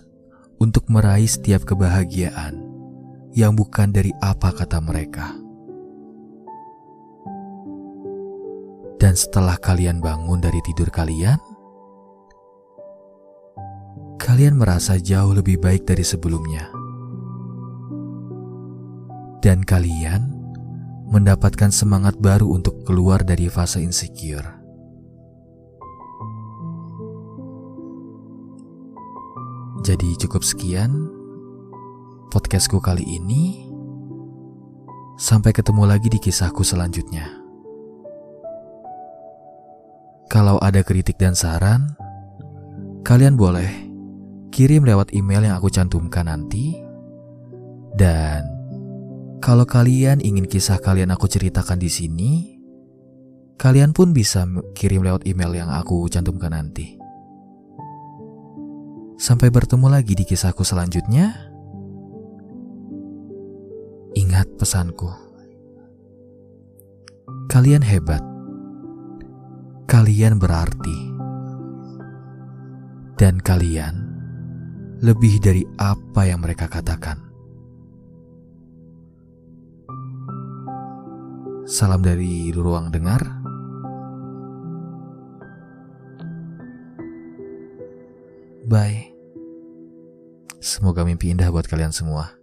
untuk 0.63 0.87
meraih 0.87 1.27
setiap 1.27 1.67
kebahagiaan 1.67 2.55
yang 3.35 3.51
bukan 3.51 3.91
dari 3.91 4.15
apa 4.23 4.55
kata 4.55 4.79
mereka. 4.79 5.35
Dan 8.95 9.11
setelah 9.11 9.59
kalian 9.59 9.99
bangun 9.99 10.39
dari 10.39 10.63
tidur 10.63 10.87
kalian, 10.87 11.35
kalian 14.23 14.55
merasa 14.55 14.95
jauh 15.03 15.35
lebih 15.35 15.59
baik 15.59 15.83
dari 15.83 16.07
sebelumnya. 16.07 16.71
Dan 19.43 19.67
kalian 19.67 20.31
mendapatkan 21.11 21.75
semangat 21.75 22.15
baru 22.23 22.55
untuk 22.55 22.87
keluar 22.87 23.19
dari 23.19 23.51
fase 23.51 23.83
insecure. 23.83 24.64
Jadi 29.85 30.17
cukup 30.17 30.41
sekian 30.41 31.13
podcastku 32.33 32.81
kali 32.81 33.05
ini. 33.05 33.69
Sampai 35.21 35.53
ketemu 35.53 35.85
lagi 35.85 36.09
di 36.09 36.17
kisahku 36.17 36.65
selanjutnya. 36.65 37.29
Kalau 40.25 40.57
ada 40.57 40.81
kritik 40.81 41.21
dan 41.21 41.37
saran, 41.37 41.93
kalian 43.05 43.37
boleh 43.37 43.69
kirim 44.49 44.89
lewat 44.89 45.13
email 45.13 45.45
yang 45.45 45.53
aku 45.53 45.69
cantumkan 45.69 46.33
nanti. 46.33 46.81
Dan 47.93 48.41
kalau 49.37 49.69
kalian 49.69 50.17
ingin 50.17 50.49
kisah 50.49 50.81
kalian 50.81 51.13
aku 51.13 51.29
ceritakan 51.29 51.77
di 51.77 51.93
sini, 51.93 52.31
kalian 53.61 53.93
pun 53.93 54.17
bisa 54.17 54.49
kirim 54.73 55.05
lewat 55.05 55.29
email 55.29 55.53
yang 55.53 55.69
aku 55.69 56.09
cantumkan 56.09 56.57
nanti. 56.57 57.04
Sampai 59.15 59.47
bertemu 59.47 59.87
lagi 59.87 60.11
di 60.11 60.27
kisahku 60.27 60.67
selanjutnya. 60.67 61.31
Ingat 64.11 64.59
pesanku. 64.59 65.07
Kalian 67.47 67.79
hebat. 67.79 68.19
Kalian 69.87 70.35
berarti. 70.35 71.15
Dan 73.15 73.39
kalian 73.39 73.95
lebih 74.99 75.39
dari 75.39 75.63
apa 75.79 76.27
yang 76.27 76.43
mereka 76.43 76.67
katakan. 76.67 77.15
Salam 81.63 82.03
dari 82.03 82.51
ruang 82.51 82.91
dengar. 82.91 83.44
Bye. 88.65 89.13
Semoga 90.59 91.05
mimpi 91.05 91.29
indah 91.29 91.47
buat 91.53 91.69
kalian 91.69 91.93
semua. 91.93 92.34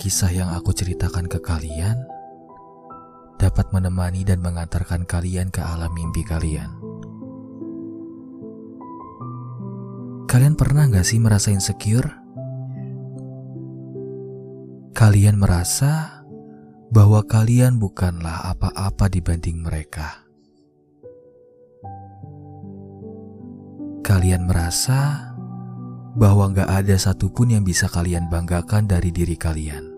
Kisah 0.00 0.32
yang 0.32 0.48
aku 0.56 0.72
ceritakan 0.72 1.28
ke 1.28 1.44
kalian 1.44 2.08
dapat 3.36 3.68
menemani 3.68 4.24
dan 4.24 4.40
mengantarkan 4.40 5.04
kalian 5.04 5.52
ke 5.52 5.60
alam 5.60 5.92
mimpi 5.92 6.24
kalian. 6.24 6.72
Kalian 10.24 10.56
pernah 10.56 10.88
gak 10.88 11.04
sih 11.04 11.20
merasa 11.20 11.52
insecure? 11.52 12.08
Kalian 14.96 15.36
merasa 15.36 16.24
bahwa 16.88 17.20
kalian 17.28 17.76
bukanlah 17.76 18.56
apa-apa 18.56 19.12
dibanding 19.12 19.60
mereka. 19.60 20.24
Kalian 24.00 24.48
merasa 24.48 25.28
bahwa 26.16 26.48
gak 26.56 26.72
ada 26.72 26.96
satupun 26.96 27.52
yang 27.52 27.68
bisa 27.68 27.84
kalian 27.84 28.32
banggakan 28.32 28.88
dari 28.88 29.12
diri 29.12 29.36
kalian. 29.36 29.89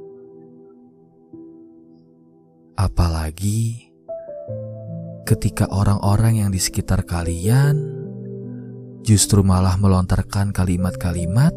Apalagi 2.79 3.91
ketika 5.29 5.69
orang-orang 5.69 6.45
yang 6.45 6.51
di 6.51 6.61
sekitar 6.61 7.05
kalian 7.05 7.79
justru 9.05 9.45
malah 9.45 9.77
melontarkan 9.77 10.51
kalimat-kalimat 10.51 11.53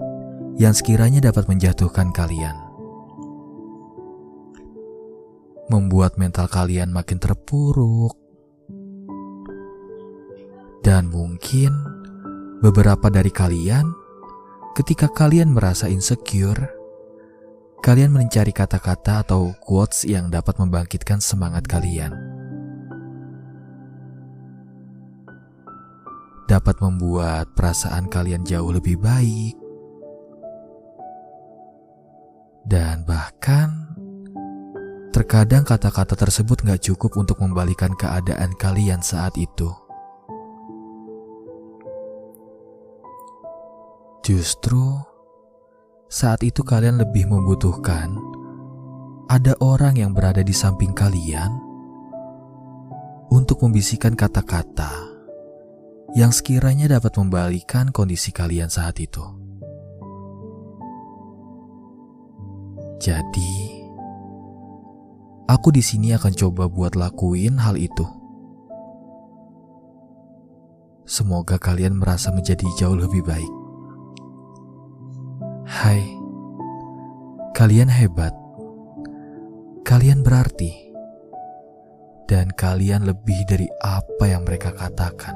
yang 0.59 0.75
sekiranya 0.75 1.31
dapat 1.31 1.47
menjatuhkan 1.47 2.11
kalian. 2.11 2.55
Membuat 5.71 6.21
mental 6.21 6.45
kalian 6.45 6.93
makin 6.93 7.17
terpuruk. 7.17 8.13
Dan 10.85 11.09
mungkin 11.09 11.73
beberapa 12.61 13.09
dari 13.09 13.33
kalian 13.33 14.05
Ketika 14.75 15.07
kalian 15.07 15.55
merasa 15.55 15.87
insecure, 15.87 16.74
kalian 17.85 18.09
mencari 18.09 18.49
kata-kata 18.49 19.21
atau 19.21 19.53
quotes 19.61 20.09
yang 20.09 20.33
dapat 20.33 20.57
membangkitkan 20.57 21.21
semangat 21.21 21.69
kalian. 21.69 22.17
Dapat 26.49 26.81
membuat 26.81 27.53
perasaan 27.53 28.09
kalian 28.09 28.41
jauh 28.41 28.73
lebih 28.73 28.97
baik. 28.97 29.53
Dan 32.65 33.05
bahkan, 33.05 33.69
terkadang 35.13 35.61
kata-kata 35.61 36.17
tersebut 36.17 36.65
gak 36.65 36.81
cukup 36.81 37.13
untuk 37.21 37.37
membalikan 37.37 37.93
keadaan 37.93 38.57
kalian 38.57 39.05
saat 39.05 39.37
itu. 39.37 39.69
Justru 44.25 45.05
saat 46.05 46.45
itu 46.45 46.61
kalian 46.61 47.01
lebih 47.01 47.25
membutuhkan 47.25 48.13
ada 49.25 49.57
orang 49.57 49.97
yang 49.97 50.13
berada 50.13 50.45
di 50.45 50.53
samping 50.53 50.93
kalian 50.93 51.49
untuk 53.33 53.65
membisikkan 53.65 54.13
kata-kata 54.13 54.93
yang 56.13 56.29
sekiranya 56.29 56.95
dapat 56.95 57.17
membalikan 57.17 57.89
kondisi 57.89 58.29
kalian 58.29 58.69
saat 58.69 59.01
itu. 59.01 59.25
Jadi, 63.01 63.83
aku 65.49 65.75
di 65.75 65.83
sini 65.83 66.15
akan 66.15 66.31
coba 66.31 66.71
buat 66.71 66.95
lakuin 66.95 67.59
hal 67.59 67.75
itu. 67.75 68.07
Semoga 71.05 71.59
kalian 71.59 71.99
merasa 71.99 72.31
menjadi 72.31 72.65
jauh 72.79 72.95
lebih 72.97 73.21
baik. 73.21 73.54
Hai, 75.65 75.97
kalian 77.57 77.89
hebat, 77.89 78.37
kalian 79.81 80.21
berarti, 80.21 80.93
dan 82.29 82.53
kalian 82.53 83.09
lebih 83.09 83.41
dari 83.49 83.65
apa 83.81 84.29
yang 84.29 84.45
mereka 84.45 84.69
katakan. 84.77 85.33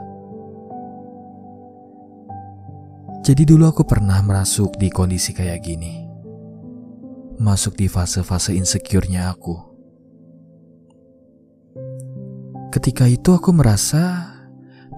Jadi, 3.25 3.41
dulu 3.41 3.73
aku 3.73 3.81
pernah 3.89 4.21
merasuk 4.21 4.77
di 4.77 4.93
kondisi 4.93 5.33
kayak 5.33 5.65
gini, 5.65 6.05
masuk 7.41 7.73
di 7.73 7.89
fase-fase 7.89 8.53
insecure-nya 8.53 9.33
aku. 9.33 9.57
Ketika 12.69 13.09
itu, 13.09 13.33
aku 13.33 13.49
merasa 13.49 14.29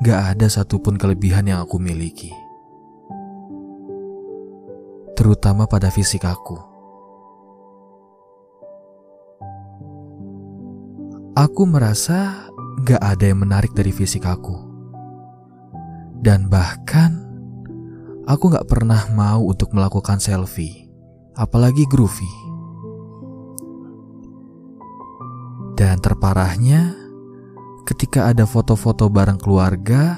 gak 0.03 0.35
ada 0.35 0.51
satupun 0.51 0.99
kelebihan 0.99 1.47
yang 1.47 1.63
aku 1.63 1.79
miliki 1.79 2.50
terutama 5.21 5.69
pada 5.69 5.93
fisik 5.93 6.25
aku. 6.25 6.57
Aku 11.37 11.69
merasa 11.69 12.49
gak 12.81 12.97
ada 12.97 13.29
yang 13.29 13.45
menarik 13.45 13.69
dari 13.77 13.93
fisik 13.93 14.25
aku. 14.25 14.57
Dan 16.17 16.49
bahkan, 16.49 17.21
aku 18.25 18.49
gak 18.49 18.65
pernah 18.65 19.05
mau 19.13 19.45
untuk 19.45 19.77
melakukan 19.77 20.17
selfie, 20.17 20.89
apalagi 21.37 21.85
groovy. 21.85 22.33
Dan 25.77 26.01
terparahnya, 26.01 26.97
ketika 27.85 28.25
ada 28.25 28.49
foto-foto 28.49 29.05
bareng 29.05 29.37
keluarga, 29.37 30.17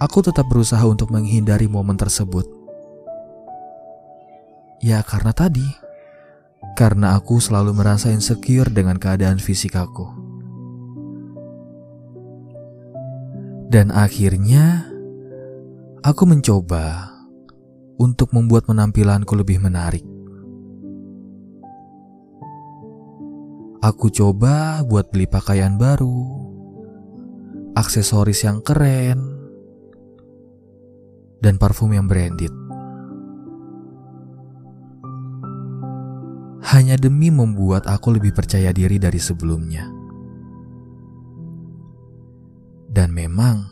aku 0.00 0.24
tetap 0.24 0.48
berusaha 0.48 0.88
untuk 0.88 1.12
menghindari 1.12 1.68
momen 1.68 2.00
tersebut 2.00 2.59
Ya 4.80 5.04
karena 5.04 5.36
tadi, 5.36 5.68
karena 6.72 7.12
aku 7.12 7.36
selalu 7.36 7.76
merasa 7.76 8.08
insecure 8.08 8.72
dengan 8.72 8.96
keadaan 8.96 9.36
fisik 9.36 9.76
aku. 9.76 10.08
Dan 13.68 13.92
akhirnya, 13.92 14.88
aku 16.00 16.24
mencoba 16.24 17.12
untuk 18.00 18.32
membuat 18.32 18.64
penampilanku 18.64 19.36
lebih 19.36 19.60
menarik. 19.60 20.02
Aku 23.84 24.08
coba 24.08 24.80
buat 24.84 25.12
beli 25.12 25.28
pakaian 25.28 25.76
baru, 25.76 26.24
aksesoris 27.76 28.48
yang 28.48 28.64
keren, 28.64 29.20
dan 31.44 31.60
parfum 31.60 31.92
yang 31.92 32.08
branded. 32.08 32.59
Hanya 36.60 37.00
demi 37.00 37.32
membuat 37.32 37.88
aku 37.88 38.20
lebih 38.20 38.36
percaya 38.36 38.74
diri 38.74 39.00
dari 39.00 39.16
sebelumnya. 39.16 39.88
Dan 42.90 43.14
memang, 43.14 43.64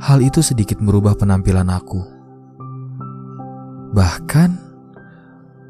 hal 0.00 0.22
itu 0.22 0.40
sedikit 0.40 0.78
merubah 0.78 1.18
penampilan 1.18 1.68
aku. 1.68 2.00
Bahkan, 3.92 4.50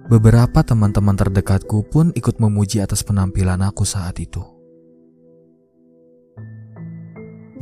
beberapa 0.07 0.61
teman-teman 0.62 1.16
terdekatku 1.18 1.88
pun 1.90 2.14
ikut 2.14 2.38
memuji 2.38 2.79
atas 2.79 3.03
penampilan 3.03 3.64
aku 3.64 3.83
saat 3.83 4.21
itu. 4.21 4.45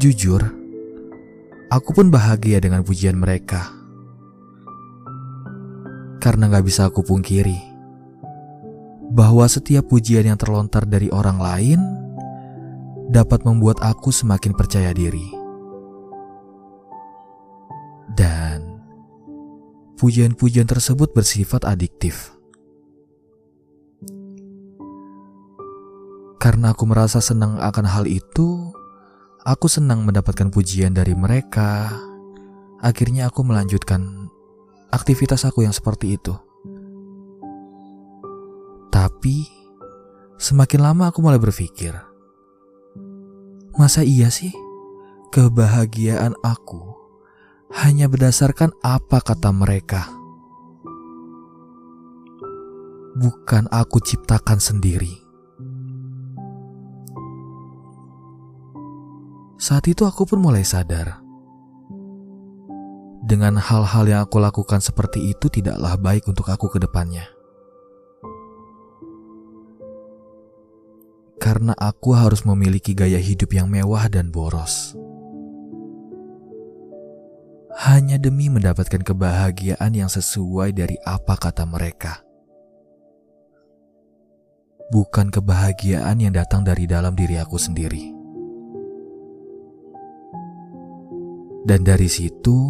Jujur, 0.01 0.61
Aku 1.71 1.95
pun 1.95 2.11
bahagia 2.11 2.59
dengan 2.59 2.83
pujian 2.83 3.15
mereka. 3.15 3.71
Karena 6.19 6.51
gak 6.51 6.67
bisa 6.67 6.91
aku 6.91 7.07
pungkiri 7.07 7.70
bahwa 9.11 9.43
setiap 9.51 9.91
pujian 9.91 10.23
yang 10.23 10.39
terlontar 10.39 10.87
dari 10.87 11.11
orang 11.11 11.39
lain 11.43 11.81
dapat 13.11 13.43
membuat 13.43 13.83
aku 13.83 14.15
semakin 14.15 14.55
percaya 14.55 14.95
diri. 14.95 15.35
Dan 18.15 18.79
pujian-pujian 19.99 20.71
tersebut 20.71 21.11
bersifat 21.11 21.67
adiktif. 21.67 22.39
Karena 26.41 26.73
aku 26.73 26.89
merasa 26.89 27.21
senang 27.21 27.61
akan 27.61 27.85
hal 27.85 28.09
itu, 28.09 28.73
aku 29.45 29.67
senang 29.69 30.07
mendapatkan 30.07 30.49
pujian 30.49 30.97
dari 30.97 31.13
mereka. 31.13 31.93
Akhirnya 32.81 33.29
aku 33.29 33.45
melanjutkan 33.45 34.33
aktivitas 34.89 35.45
aku 35.45 35.69
yang 35.69 35.75
seperti 35.77 36.17
itu. 36.17 36.33
Tapi 39.21 39.45
semakin 40.41 40.81
lama 40.81 41.13
aku 41.13 41.21
mulai 41.21 41.37
berpikir, 41.37 41.93
masa 43.77 44.01
iya 44.01 44.33
sih 44.33 44.49
kebahagiaan 45.29 46.33
aku 46.41 46.81
hanya 47.69 48.09
berdasarkan 48.09 48.73
apa 48.81 49.21
kata 49.21 49.53
mereka? 49.53 50.09
Bukan 53.21 53.69
aku 53.69 54.01
ciptakan 54.01 54.57
sendiri. 54.57 55.13
Saat 59.61 59.85
itu 59.85 60.09
aku 60.09 60.25
pun 60.25 60.41
mulai 60.41 60.65
sadar. 60.65 61.21
Dengan 63.21 63.61
hal-hal 63.61 64.09
yang 64.09 64.25
aku 64.25 64.41
lakukan 64.41 64.81
seperti 64.81 65.37
itu 65.37 65.53
tidaklah 65.53 66.01
baik 66.01 66.25
untuk 66.25 66.49
aku 66.49 66.73
ke 66.73 66.81
depannya. 66.81 67.40
Karena 71.41 71.73
aku 71.73 72.13
harus 72.13 72.45
memiliki 72.45 72.93
gaya 72.93 73.17
hidup 73.17 73.57
yang 73.57 73.73
mewah 73.73 74.13
dan 74.13 74.29
boros. 74.29 74.93
Hanya 77.81 78.21
demi 78.21 78.53
mendapatkan 78.53 79.01
kebahagiaan 79.01 79.97
yang 79.97 80.13
sesuai 80.13 80.77
dari 80.77 81.01
apa 81.01 81.41
kata 81.41 81.65
mereka. 81.65 82.21
Bukan 84.93 85.33
kebahagiaan 85.33 86.21
yang 86.21 86.37
datang 86.37 86.61
dari 86.61 86.85
dalam 86.85 87.17
diri 87.17 87.41
aku 87.41 87.57
sendiri. 87.57 88.13
Dan 91.65 91.81
dari 91.89 92.11
situ, 92.11 92.69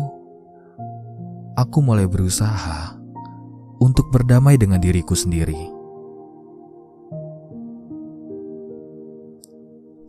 aku 1.59 1.79
mulai 1.83 2.07
berusaha 2.07 2.95
untuk 3.83 4.15
berdamai 4.15 4.55
dengan 4.61 4.79
diriku 4.79 5.19
sendiri. 5.19 5.80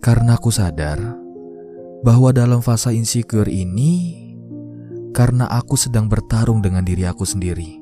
Karena 0.01 0.33
aku 0.33 0.49
sadar 0.49 0.97
bahwa 2.01 2.33
dalam 2.33 2.65
fase 2.65 2.89
insecure 2.97 3.45
ini, 3.45 4.17
karena 5.13 5.45
aku 5.45 5.77
sedang 5.77 6.09
bertarung 6.09 6.57
dengan 6.57 6.81
diri 6.81 7.05
aku 7.05 7.21
sendiri. 7.21 7.77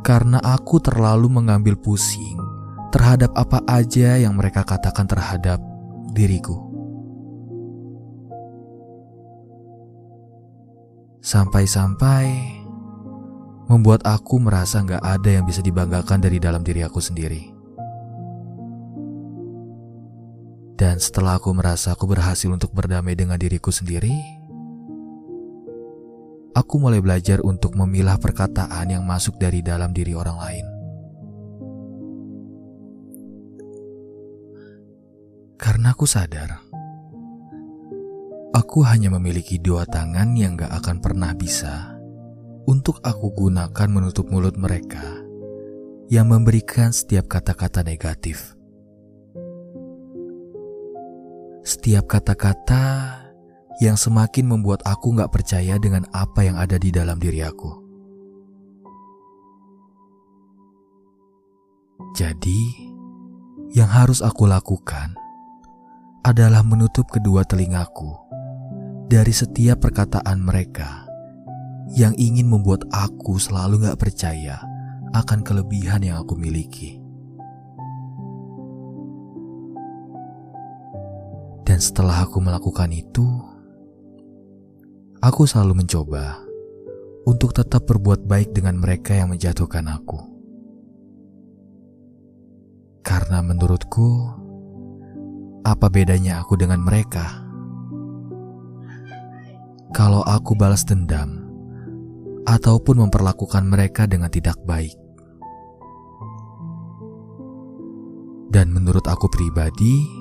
Karena 0.00 0.40
aku 0.40 0.80
terlalu 0.80 1.28
mengambil 1.28 1.76
pusing 1.76 2.40
terhadap 2.96 3.36
apa 3.36 3.60
aja 3.68 4.16
yang 4.16 4.40
mereka 4.40 4.64
katakan 4.64 5.04
terhadap 5.04 5.60
diriku. 6.16 6.56
Sampai-sampai 11.20 12.56
membuat 13.68 14.00
aku 14.08 14.40
merasa 14.40 14.80
nggak 14.80 15.04
ada 15.04 15.28
yang 15.28 15.44
bisa 15.44 15.60
dibanggakan 15.60 16.24
dari 16.24 16.40
dalam 16.40 16.64
diri 16.64 16.80
aku 16.80 17.04
sendiri. 17.04 17.59
Dan 20.80 20.96
setelah 20.96 21.36
aku 21.36 21.52
merasa 21.52 21.92
aku 21.92 22.08
berhasil 22.08 22.48
untuk 22.48 22.72
berdamai 22.72 23.12
dengan 23.12 23.36
diriku 23.36 23.68
sendiri, 23.68 24.16
aku 26.56 26.74
mulai 26.80 27.04
belajar 27.04 27.44
untuk 27.44 27.76
memilah 27.76 28.16
perkataan 28.16 28.88
yang 28.88 29.04
masuk 29.04 29.36
dari 29.36 29.60
dalam 29.60 29.92
diri 29.92 30.16
orang 30.16 30.40
lain. 30.40 30.66
Karena 35.60 35.92
aku 35.92 36.08
sadar 36.08 36.64
Aku 38.56 38.80
hanya 38.80 39.12
memiliki 39.12 39.60
dua 39.60 39.84
tangan 39.84 40.32
yang 40.32 40.56
gak 40.56 40.72
akan 40.80 41.04
pernah 41.04 41.36
bisa 41.36 41.92
untuk 42.64 43.04
aku 43.04 43.36
gunakan 43.36 43.88
menutup 43.92 44.32
mulut 44.32 44.56
mereka 44.56 45.04
yang 46.08 46.32
memberikan 46.32 46.90
setiap 46.90 47.28
kata-kata 47.28 47.84
negatif. 47.84 48.59
Setiap 51.60 52.08
kata-kata 52.08 53.16
yang 53.80 53.96
semakin 53.96 54.48
membuat 54.48 54.84
aku 54.84 55.16
gak 55.16 55.32
percaya 55.32 55.80
dengan 55.80 56.04
apa 56.12 56.44
yang 56.44 56.56
ada 56.60 56.76
di 56.76 56.92
dalam 56.92 57.16
diri 57.16 57.40
aku. 57.40 57.72
Jadi, 62.16 62.60
yang 63.72 63.88
harus 63.88 64.20
aku 64.20 64.44
lakukan 64.44 65.16
adalah 66.20 66.60
menutup 66.60 67.08
kedua 67.08 67.48
telingaku 67.48 68.12
dari 69.08 69.32
setiap 69.32 69.80
perkataan 69.80 70.44
mereka 70.44 71.08
yang 71.96 72.12
ingin 72.20 72.46
membuat 72.52 72.84
aku 72.92 73.40
selalu 73.40 73.88
gak 73.88 74.00
percaya 74.00 74.60
akan 75.16 75.40
kelebihan 75.42 76.04
yang 76.04 76.20
aku 76.20 76.36
miliki. 76.36 76.99
Dan 81.80 81.88
setelah 81.88 82.28
aku 82.28 82.44
melakukan 82.44 82.92
itu, 82.92 83.24
aku 85.24 85.48
selalu 85.48 85.80
mencoba 85.80 86.36
untuk 87.24 87.56
tetap 87.56 87.88
berbuat 87.88 88.28
baik 88.28 88.52
dengan 88.52 88.76
mereka 88.76 89.16
yang 89.16 89.32
menjatuhkan 89.32 89.88
aku. 89.88 90.20
Karena 93.00 93.40
menurutku, 93.40 94.28
apa 95.64 95.88
bedanya 95.88 96.44
aku 96.44 96.60
dengan 96.60 96.84
mereka? 96.84 97.48
kalau 99.96 100.20
aku 100.28 100.52
balas 100.52 100.84
dendam 100.84 101.48
ataupun 102.44 103.08
memperlakukan 103.08 103.64
mereka 103.64 104.04
dengan 104.04 104.28
tidak 104.28 104.60
baik. 104.68 104.92
Dan 108.52 108.68
menurut 108.68 109.08
aku 109.08 109.30
pribadi, 109.32 110.19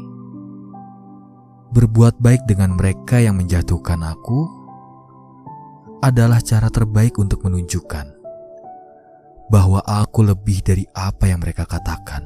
berbuat 1.69 2.17
baik 2.17 2.49
dengan 2.49 2.73
mereka 2.73 3.21
yang 3.21 3.37
menjatuhkan 3.37 4.01
aku 4.01 4.49
adalah 6.01 6.41
cara 6.41 6.71
terbaik 6.73 7.21
untuk 7.21 7.45
menunjukkan 7.45 8.17
bahwa 9.53 9.81
aku 9.85 10.25
lebih 10.25 10.65
dari 10.65 10.85
apa 10.97 11.29
yang 11.29 11.41
mereka 11.41 11.69
katakan. 11.69 12.25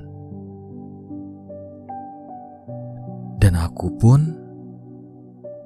Dan 3.39 3.60
aku 3.60 3.91
pun 3.99 4.19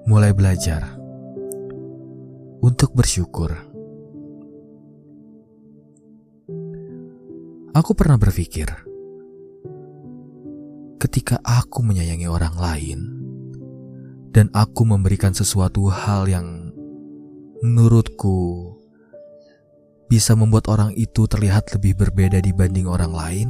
mulai 0.10 0.34
belajar 0.34 0.98
untuk 2.66 2.98
bersyukur. 2.98 3.54
Aku 7.78 7.94
pernah 7.94 8.18
berpikir, 8.18 8.74
ketika 10.98 11.38
aku 11.46 11.86
menyayangi 11.86 12.26
orang 12.26 12.58
lain 12.58 13.17
dan 14.38 14.54
aku 14.54 14.86
memberikan 14.86 15.34
sesuatu 15.34 15.90
hal 15.90 16.30
yang 16.30 16.70
menurutku 17.66 18.70
bisa 20.06 20.38
membuat 20.38 20.70
orang 20.70 20.94
itu 20.94 21.26
terlihat 21.26 21.74
lebih 21.74 21.98
berbeda 21.98 22.38
dibanding 22.46 22.86
orang 22.86 23.18
lain, 23.18 23.50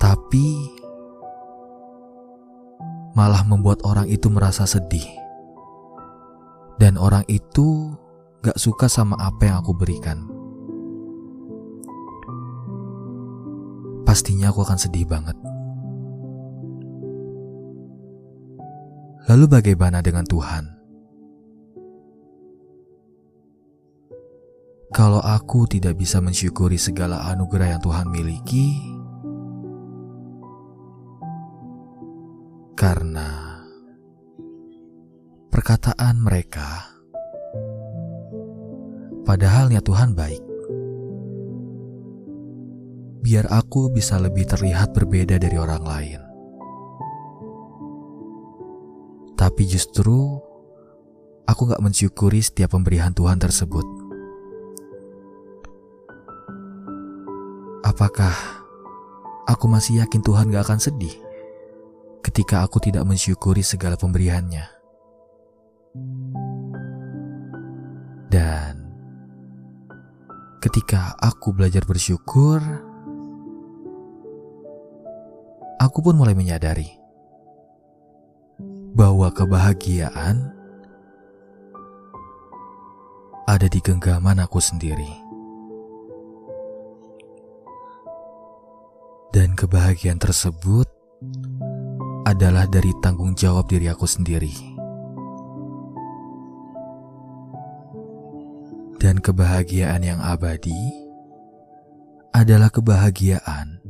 tapi 0.00 0.72
malah 3.12 3.44
membuat 3.44 3.84
orang 3.84 4.08
itu 4.08 4.32
merasa 4.32 4.64
sedih 4.64 5.04
dan 6.80 6.96
orang 6.96 7.28
itu 7.28 7.92
gak 8.40 8.56
suka 8.56 8.88
sama 8.88 9.20
apa 9.20 9.44
yang 9.44 9.60
aku 9.60 9.76
berikan. 9.76 10.24
Pastinya 14.08 14.48
aku 14.48 14.64
akan 14.64 14.80
sedih 14.80 15.04
banget. 15.04 15.36
Lalu 19.24 19.44
bagaimana 19.48 20.04
dengan 20.04 20.28
Tuhan? 20.28 20.64
Kalau 24.94 25.18
aku 25.18 25.66
tidak 25.66 25.98
bisa 25.98 26.22
mensyukuri 26.22 26.78
segala 26.78 27.26
anugerah 27.32 27.74
yang 27.74 27.82
Tuhan 27.82 28.06
miliki, 28.12 28.78
karena 32.78 33.58
perkataan 35.48 36.20
mereka. 36.20 36.94
Padahal 39.24 39.72
niat 39.72 39.88
Tuhan 39.88 40.12
baik. 40.12 40.44
Biar 43.24 43.48
aku 43.48 43.88
bisa 43.88 44.20
lebih 44.20 44.44
terlihat 44.44 44.92
berbeda 44.92 45.40
dari 45.40 45.56
orang 45.56 45.80
lain. 45.80 46.23
Tapi 49.44 49.68
justru 49.68 50.40
aku 51.44 51.68
gak 51.68 51.84
mensyukuri 51.84 52.40
setiap 52.40 52.72
pemberian 52.72 53.12
Tuhan 53.12 53.36
tersebut. 53.36 53.84
Apakah 57.84 58.32
aku 59.44 59.68
masih 59.68 60.00
yakin 60.00 60.24
Tuhan 60.24 60.48
gak 60.48 60.64
akan 60.64 60.80
sedih 60.80 61.12
ketika 62.24 62.64
aku 62.64 62.80
tidak 62.80 63.04
mensyukuri 63.04 63.60
segala 63.60 64.00
pemberiannya? 64.00 64.64
Dan 68.32 68.80
ketika 70.64 71.20
aku 71.20 71.52
belajar 71.52 71.84
bersyukur, 71.84 72.64
aku 75.76 75.98
pun 76.00 76.16
mulai 76.16 76.32
menyadari 76.32 77.03
bahwa 78.94 79.26
kebahagiaan 79.34 80.54
ada 83.44 83.66
di 83.66 83.82
genggaman 83.82 84.38
aku 84.40 84.62
sendiri. 84.62 85.10
Dan 89.34 89.58
kebahagiaan 89.58 90.22
tersebut 90.22 90.86
adalah 92.22 92.70
dari 92.70 92.94
tanggung 93.02 93.34
jawab 93.34 93.66
diri 93.66 93.90
aku 93.90 94.06
sendiri. 94.06 94.54
Dan 99.02 99.20
kebahagiaan 99.20 100.00
yang 100.00 100.22
abadi 100.22 100.78
adalah 102.32 102.70
kebahagiaan 102.70 103.82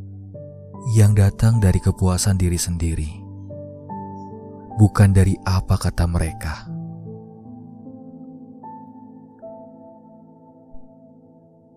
yang 0.97 1.13
datang 1.13 1.63
dari 1.63 1.79
kepuasan 1.79 2.37
diri 2.37 2.59
sendiri, 2.59 3.24
bukan 4.77 5.14
dari 5.14 5.39
apa 5.47 5.77
kata 5.79 6.05
mereka. 6.07 6.66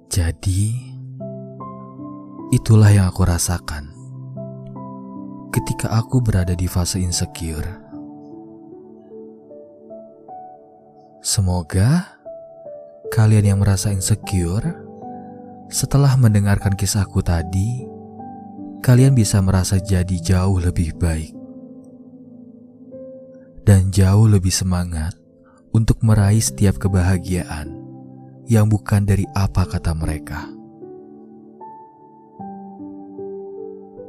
Jadi, 0.08 0.98
Itulah 2.48 2.96
yang 2.96 3.12
aku 3.12 3.28
rasakan 3.28 3.92
ketika 5.52 5.92
aku 5.94 6.24
berada 6.24 6.56
di 6.56 6.64
fase 6.64 7.04
insecure. 7.04 7.68
Semoga 11.20 12.18
kalian 13.12 13.52
yang 13.52 13.60
merasa 13.60 13.92
insecure 13.92 14.80
setelah 15.68 16.16
mendengarkan 16.16 16.72
kisahku 16.80 17.20
tadi, 17.20 17.84
kalian 18.80 19.12
bisa 19.12 19.44
merasa 19.44 19.76
jadi 19.76 20.16
jauh 20.16 20.64
lebih 20.64 20.96
baik 20.96 21.37
dan 23.68 23.92
jauh 23.92 24.32
lebih 24.32 24.56
semangat 24.56 25.12
untuk 25.76 26.00
meraih 26.00 26.40
setiap 26.40 26.80
kebahagiaan 26.80 27.76
yang 28.48 28.72
bukan 28.72 29.04
dari 29.04 29.28
apa 29.36 29.68
kata 29.68 29.92
mereka. 29.92 30.48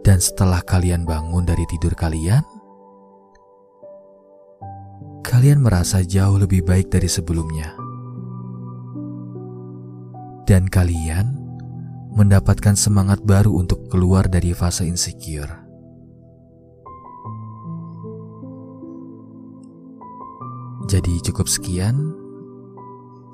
Dan 0.07 0.23
setelah 0.23 0.63
kalian 0.63 1.03
bangun 1.03 1.43
dari 1.43 1.67
tidur 1.67 1.99
kalian, 1.99 2.47
kalian 5.27 5.59
merasa 5.59 6.07
jauh 6.07 6.39
lebih 6.39 6.63
baik 6.63 6.95
dari 6.95 7.11
sebelumnya. 7.11 7.75
Dan 10.47 10.71
kalian 10.71 11.35
mendapatkan 12.15 12.79
semangat 12.79 13.21
baru 13.27 13.59
untuk 13.59 13.91
keluar 13.91 14.31
dari 14.31 14.55
fase 14.55 14.87
insecure. 14.87 15.68
Jadi 20.89 21.21
cukup 21.21 21.53
sekian 21.53 22.17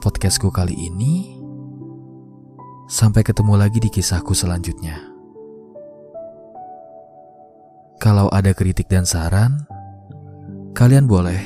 podcastku 0.03 0.51
kali 0.51 0.75
ini. 0.75 1.39
Sampai 2.91 3.23
ketemu 3.23 3.55
lagi 3.55 3.79
di 3.79 3.87
kisahku 3.95 4.35
selanjutnya. 4.35 4.99
Kalau 8.03 8.27
ada 8.35 8.51
kritik 8.59 8.91
dan 8.91 9.07
saran, 9.07 9.71
kalian 10.75 11.07
boleh 11.07 11.39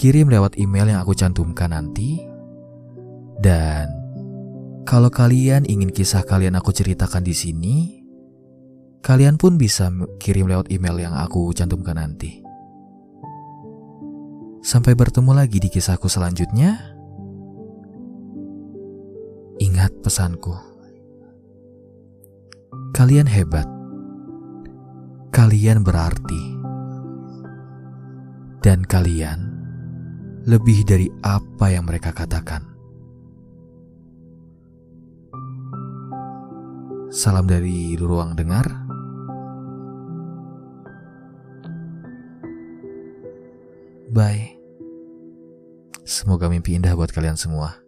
kirim 0.00 0.32
lewat 0.32 0.56
email 0.56 0.96
yang 0.96 1.04
aku 1.04 1.12
cantumkan 1.12 1.76
nanti. 1.76 2.24
Dan 3.36 3.92
kalau 4.88 5.12
kalian 5.12 5.68
ingin 5.68 5.92
kisah 5.92 6.24
kalian 6.24 6.56
aku 6.56 6.72
ceritakan 6.72 7.20
di 7.20 7.36
sini, 7.36 7.76
kalian 9.04 9.36
pun 9.36 9.60
bisa 9.60 9.92
kirim 10.16 10.48
lewat 10.48 10.72
email 10.72 10.96
yang 10.96 11.12
aku 11.12 11.52
cantumkan 11.52 12.00
nanti. 12.00 12.47
Sampai 14.68 14.92
bertemu 14.92 15.32
lagi 15.32 15.64
di 15.64 15.72
kisahku 15.72 16.12
selanjutnya. 16.12 16.76
Ingat 19.64 20.04
pesanku. 20.04 20.52
Kalian 22.92 23.24
hebat 23.24 23.78
kalian 25.38 25.86
berarti, 25.86 26.42
dan 28.58 28.82
kalian 28.82 29.54
lebih 30.50 30.82
dari 30.82 31.06
apa 31.22 31.70
yang 31.70 31.86
mereka 31.86 32.10
katakan. 32.10 32.66
Salam 37.14 37.46
dari 37.46 37.96
ruang 37.96 38.34
dengar. 38.34 38.66
Bye. 44.10 44.57
Semoga 46.08 46.48
mimpi 46.48 46.72
indah 46.72 46.96
buat 46.96 47.12
kalian 47.12 47.36
semua. 47.36 47.84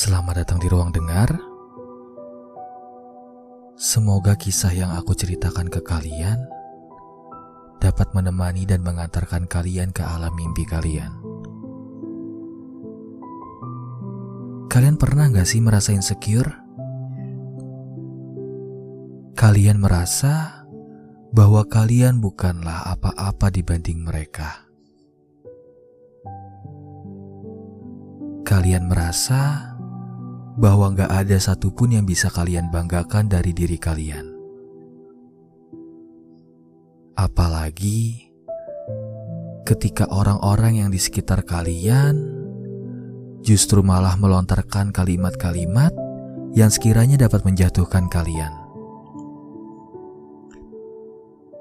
Selamat 0.00 0.40
datang 0.40 0.56
di 0.56 0.64
ruang 0.64 0.88
dengar. 0.96 1.28
Semoga 3.76 4.32
kisah 4.32 4.72
yang 4.72 4.96
aku 4.96 5.12
ceritakan 5.12 5.68
ke 5.68 5.84
kalian 5.84 6.40
dapat 7.84 8.08
menemani 8.16 8.64
dan 8.64 8.80
mengantarkan 8.80 9.44
kalian 9.44 9.92
ke 9.92 10.00
alam 10.00 10.32
mimpi 10.32 10.64
kalian. 10.64 11.20
Kalian 14.72 14.96
pernah 14.96 15.28
gak 15.28 15.44
sih 15.44 15.60
merasa 15.60 15.92
insecure? 15.92 16.48
Kalian 19.36 19.84
merasa 19.84 20.64
bahwa 21.28 21.68
kalian 21.68 22.24
bukanlah 22.24 22.88
apa-apa 22.88 23.52
dibanding 23.52 24.00
mereka. 24.00 24.64
Kalian 28.48 28.88
merasa 28.88 29.69
bahwa 30.60 30.92
gak 30.92 31.08
ada 31.08 31.40
satupun 31.40 31.96
yang 31.96 32.04
bisa 32.04 32.28
kalian 32.28 32.68
banggakan 32.68 33.32
dari 33.32 33.56
diri 33.56 33.80
kalian. 33.80 34.28
Apalagi 37.16 38.28
ketika 39.64 40.04
orang-orang 40.12 40.84
yang 40.84 40.90
di 40.92 41.00
sekitar 41.00 41.48
kalian 41.48 42.20
justru 43.40 43.80
malah 43.80 44.20
melontarkan 44.20 44.92
kalimat-kalimat 44.92 45.96
yang 46.52 46.68
sekiranya 46.68 47.24
dapat 47.24 47.40
menjatuhkan 47.48 48.12
kalian. 48.12 48.52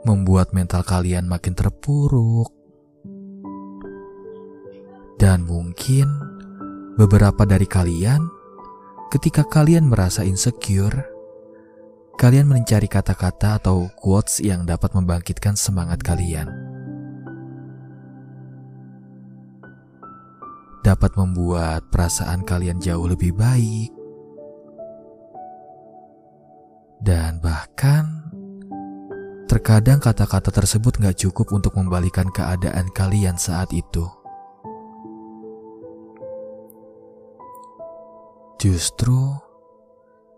Membuat 0.03 0.51
mental 0.51 0.83
kalian 0.83 1.23
makin 1.23 1.55
terpuruk. 1.55 2.51
Dan 5.19 5.43
mungkin 5.43 6.07
beberapa 6.95 7.43
dari 7.43 7.67
kalian 7.67 8.38
ketika 9.09 9.41
kalian 9.41 9.89
merasa 9.89 10.21
insecure, 10.21 11.01
kalian 12.21 12.45
mencari 12.45 12.85
kata-kata 12.85 13.57
atau 13.57 13.89
quotes 13.97 14.37
yang 14.37 14.69
dapat 14.69 14.93
membangkitkan 14.93 15.57
semangat 15.57 16.05
kalian. 16.05 16.45
Dapat 20.85 21.11
membuat 21.19 21.89
perasaan 21.91 22.45
kalian 22.45 22.79
jauh 22.79 23.09
lebih 23.09 23.35
baik. 23.35 23.91
Dan 26.99 27.39
bahkan 27.41 28.31
terkadang 29.49 29.97
kata-kata 30.03 30.51
tersebut 30.53 30.99
gak 31.01 31.17
cukup 31.17 31.49
untuk 31.55 31.73
membalikan 31.75 32.29
keadaan 32.29 32.91
kalian 32.93 33.35
saat 33.39 33.71
itu. 33.73 34.18
Justru 38.69 39.33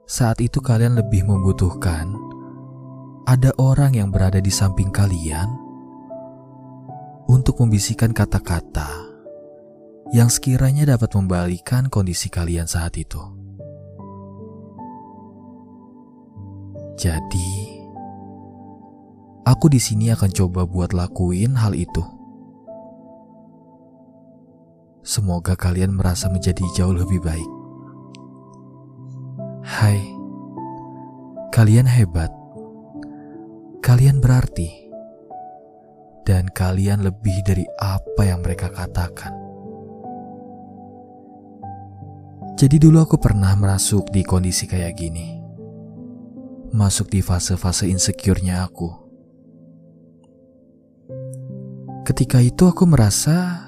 saat 0.07 0.39
itu 0.39 0.63
kalian 0.63 0.95
lebih 0.95 1.27
membutuhkan 1.27 2.15
ada 3.27 3.51
orang 3.59 3.91
yang 3.91 4.07
berada 4.07 4.39
di 4.39 4.47
samping 4.47 4.87
kalian 4.87 5.51
untuk 7.27 7.59
membisikkan 7.59 8.15
kata-kata 8.15 8.87
yang 10.15 10.31
sekiranya 10.31 10.95
dapat 10.95 11.11
membalikan 11.11 11.91
kondisi 11.91 12.31
kalian 12.31 12.71
saat 12.71 12.95
itu. 12.95 13.19
Jadi, 16.95 17.83
aku 19.43 19.67
di 19.67 19.83
sini 19.83 20.07
akan 20.07 20.31
coba 20.31 20.63
buat 20.63 20.95
lakuin 20.95 21.59
hal 21.59 21.75
itu. 21.75 22.03
Semoga 25.03 25.59
kalian 25.59 25.99
merasa 25.99 26.31
menjadi 26.31 26.63
jauh 26.79 26.95
lebih 26.95 27.19
baik. 27.19 27.59
Hai, 29.81 29.97
kalian 31.49 31.89
hebat. 31.89 32.29
Kalian 33.81 34.21
berarti. 34.21 34.69
Dan 36.21 36.53
kalian 36.53 37.01
lebih 37.01 37.41
dari 37.41 37.65
apa 37.81 38.29
yang 38.29 38.45
mereka 38.45 38.69
katakan. 38.69 39.33
Jadi 42.61 42.77
dulu 42.77 43.01
aku 43.01 43.17
pernah 43.17 43.57
merasuk 43.57 44.13
di 44.13 44.21
kondisi 44.21 44.69
kayak 44.69 44.93
gini. 45.01 45.41
Masuk 46.77 47.09
di 47.09 47.25
fase-fase 47.25 47.89
insecure-nya 47.89 48.61
aku. 48.61 48.85
Ketika 52.05 52.37
itu 52.37 52.69
aku 52.69 52.85
merasa 52.85 53.65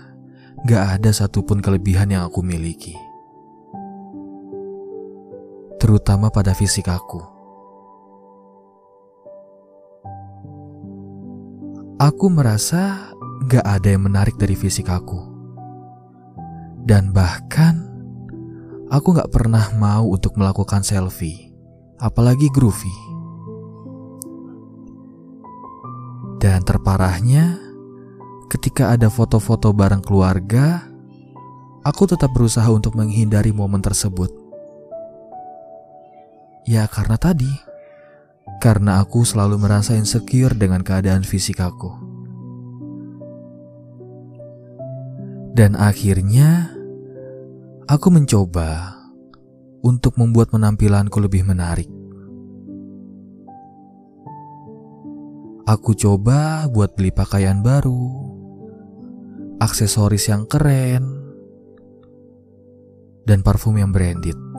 gak 0.61 1.01
ada 1.01 1.09
satupun 1.09 1.57
kelebihan 1.57 2.13
yang 2.13 2.29
aku 2.29 2.45
miliki 2.45 2.93
terutama 5.83 6.31
pada 6.31 6.55
fisik 6.55 6.87
aku. 6.87 7.19
Aku 11.99 12.31
merasa 12.31 13.11
gak 13.51 13.67
ada 13.67 13.91
yang 13.91 14.07
menarik 14.07 14.39
dari 14.39 14.55
fisik 14.55 14.87
aku. 14.87 15.19
Dan 16.87 17.11
bahkan, 17.11 17.83
aku 18.87 19.11
gak 19.11 19.27
pernah 19.27 19.75
mau 19.75 20.07
untuk 20.07 20.39
melakukan 20.39 20.87
selfie, 20.87 21.51
apalagi 21.99 22.47
groovy. 22.47 22.95
Dan 26.39 26.63
terparahnya, 26.63 27.59
ketika 28.47 28.95
ada 28.95 29.11
foto-foto 29.11 29.75
bareng 29.75 30.03
keluarga, 30.03 30.87
aku 31.83 32.07
tetap 32.07 32.31
berusaha 32.31 32.71
untuk 32.71 32.95
menghindari 32.95 33.51
momen 33.51 33.83
tersebut 33.83 34.42
Ya 36.63 36.87
karena 36.87 37.19
tadi, 37.19 37.51
karena 38.63 39.03
aku 39.03 39.27
selalu 39.27 39.59
merasa 39.59 39.99
insecure 39.99 40.55
dengan 40.55 40.79
keadaan 40.79 41.27
fisik 41.27 41.59
aku. 41.59 41.91
Dan 45.51 45.75
akhirnya, 45.75 46.71
aku 47.85 48.07
mencoba 48.09 48.95
untuk 49.83 50.15
membuat 50.15 50.55
penampilanku 50.55 51.19
lebih 51.19 51.43
menarik. 51.43 51.91
Aku 55.67 55.95
coba 55.95 56.67
buat 56.71 56.95
beli 56.95 57.11
pakaian 57.11 57.59
baru, 57.59 58.07
aksesoris 59.59 60.31
yang 60.31 60.47
keren, 60.47 61.03
dan 63.27 63.43
parfum 63.43 63.75
yang 63.79 63.91
branded. 63.91 64.52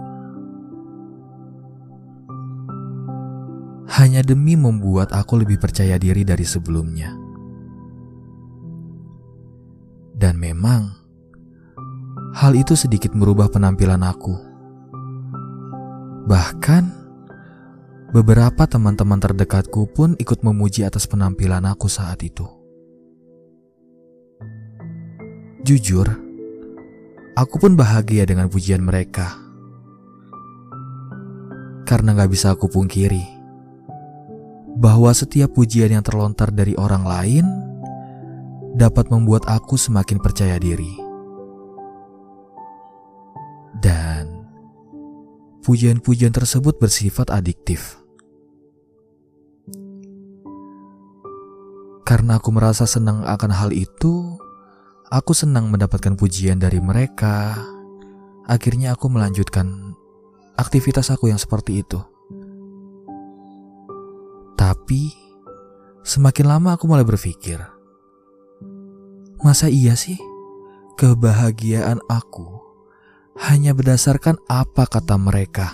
Hanya 4.15 4.31
demi 4.31 4.55
membuat 4.55 5.11
aku 5.11 5.43
lebih 5.43 5.59
percaya 5.59 5.99
diri 5.99 6.23
dari 6.23 6.47
sebelumnya. 6.47 7.11
Dan 10.15 10.39
memang, 10.39 10.87
hal 12.39 12.55
itu 12.55 12.79
sedikit 12.79 13.11
merubah 13.11 13.51
penampilan 13.51 14.07
aku. 14.07 14.39
Bahkan, 16.31 16.85
beberapa 18.15 18.63
teman-teman 18.71 19.19
terdekatku 19.19 19.91
pun 19.91 20.15
ikut 20.23 20.47
memuji 20.47 20.87
atas 20.87 21.11
penampilan 21.11 21.67
aku 21.67 21.91
saat 21.91 22.23
itu. 22.23 22.47
Jujur, 25.67 26.07
aku 27.35 27.55
pun 27.59 27.75
bahagia 27.75 28.23
dengan 28.31 28.47
pujian 28.47 28.79
mereka. 28.79 29.43
Karena 31.83 32.15
gak 32.15 32.31
bisa 32.31 32.55
aku 32.55 32.71
pungkiri, 32.71 33.34
bahwa 34.75 35.15
setiap 35.15 35.55
pujian 35.55 35.95
yang 35.95 36.03
terlontar 36.03 36.51
dari 36.51 36.75
orang 36.75 37.05
lain 37.07 37.47
dapat 38.75 39.07
membuat 39.07 39.47
aku 39.47 39.79
semakin 39.79 40.19
percaya 40.19 40.59
diri. 40.59 40.99
Dan 43.79 44.51
pujian-pujian 45.63 46.35
tersebut 46.35 46.79
bersifat 46.83 47.31
adiktif. 47.31 48.03
Karena 52.05 52.37
aku 52.37 52.53
merasa 52.53 52.85
senang 52.85 53.25
akan 53.25 53.53
hal 53.55 53.71
itu, 53.73 54.37
aku 55.09 55.33
senang 55.33 55.73
mendapatkan 55.73 56.19
pujian 56.21 56.61
dari 56.61 56.83
mereka. 56.83 57.57
Akhirnya 58.45 58.93
aku 58.93 59.09
melanjutkan 59.09 59.97
aktivitas 60.61 61.09
aku 61.09 61.33
yang 61.33 61.41
seperti 61.41 61.81
itu. 61.81 62.14
Tapi 64.65 65.13
semakin 66.01 66.49
lama 66.49 66.73
aku 66.73 66.89
mulai 66.89 67.05
berpikir, 67.05 67.61
masa 69.45 69.69
iya 69.69 69.93
sih 69.93 70.17
kebahagiaan 70.97 72.01
aku 72.09 72.65
hanya 73.45 73.77
berdasarkan 73.77 74.41
apa 74.49 74.89
kata 74.89 75.21
mereka? 75.21 75.69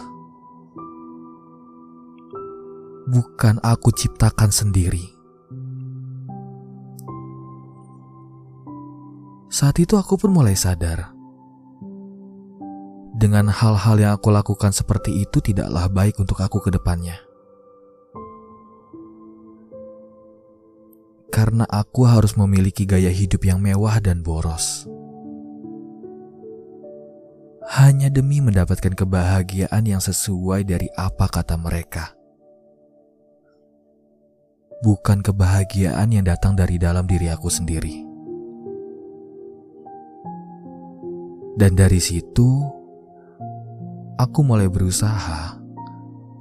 Bukan 3.07 3.63
aku 3.63 3.95
ciptakan 3.95 4.51
sendiri. 4.51 5.07
Saat 9.55 9.79
itu 9.79 9.95
aku 9.95 10.19
pun 10.19 10.35
mulai 10.35 10.59
sadar. 10.59 11.15
Dengan 13.15 13.55
hal-hal 13.55 14.03
yang 14.03 14.13
aku 14.19 14.35
lakukan 14.35 14.75
seperti 14.75 15.23
itu 15.23 15.39
tidaklah 15.39 15.87
baik 15.87 16.19
untuk 16.19 16.43
aku 16.43 16.59
ke 16.59 16.75
depannya. 16.75 17.30
Karena 21.31 21.63
aku 21.71 22.05
harus 22.05 22.35
memiliki 22.35 22.83
gaya 22.85 23.09
hidup 23.09 23.47
yang 23.47 23.63
mewah 23.63 24.03
dan 24.03 24.21
boros. 24.21 24.85
Hanya 27.71 28.11
demi 28.11 28.43
mendapatkan 28.43 28.99
kebahagiaan 28.99 29.87
yang 29.87 30.03
sesuai 30.03 30.67
dari 30.67 30.91
apa 30.99 31.31
kata 31.31 31.55
mereka. 31.55 32.19
Bukan 34.83 35.23
kebahagiaan 35.23 36.11
yang 36.11 36.27
datang 36.27 36.59
dari 36.59 36.83
dalam 36.83 37.07
diri 37.07 37.31
aku 37.31 37.47
sendiri. 37.47 38.03
Dan 41.55 41.79
dari 41.79 42.01
situ, 42.03 42.49
aku 44.19 44.41
mulai 44.43 44.67
berusaha 44.67 45.61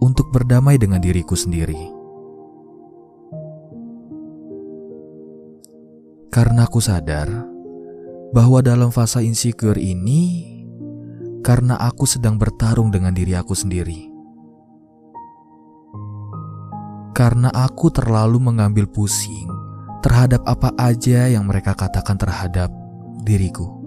untuk 0.02 0.32
berdamai 0.34 0.80
dengan 0.80 1.04
diriku 1.04 1.36
sendiri 1.36 1.99
Karena 6.30 6.70
aku 6.70 6.78
sadar 6.78 7.26
bahwa 8.30 8.62
dalam 8.62 8.94
fase 8.94 9.26
insecure 9.26 9.82
ini, 9.82 10.46
karena 11.42 11.74
aku 11.74 12.06
sedang 12.06 12.38
bertarung 12.38 12.94
dengan 12.94 13.18
diri 13.18 13.34
aku 13.34 13.58
sendiri. 13.58 14.14
Karena 17.18 17.50
aku 17.50 17.90
terlalu 17.90 18.38
mengambil 18.38 18.86
pusing 18.86 19.50
terhadap 20.06 20.46
apa 20.46 20.70
aja 20.78 21.26
yang 21.26 21.50
mereka 21.50 21.74
katakan 21.74 22.16
terhadap 22.22 22.70
diriku. 23.26 23.82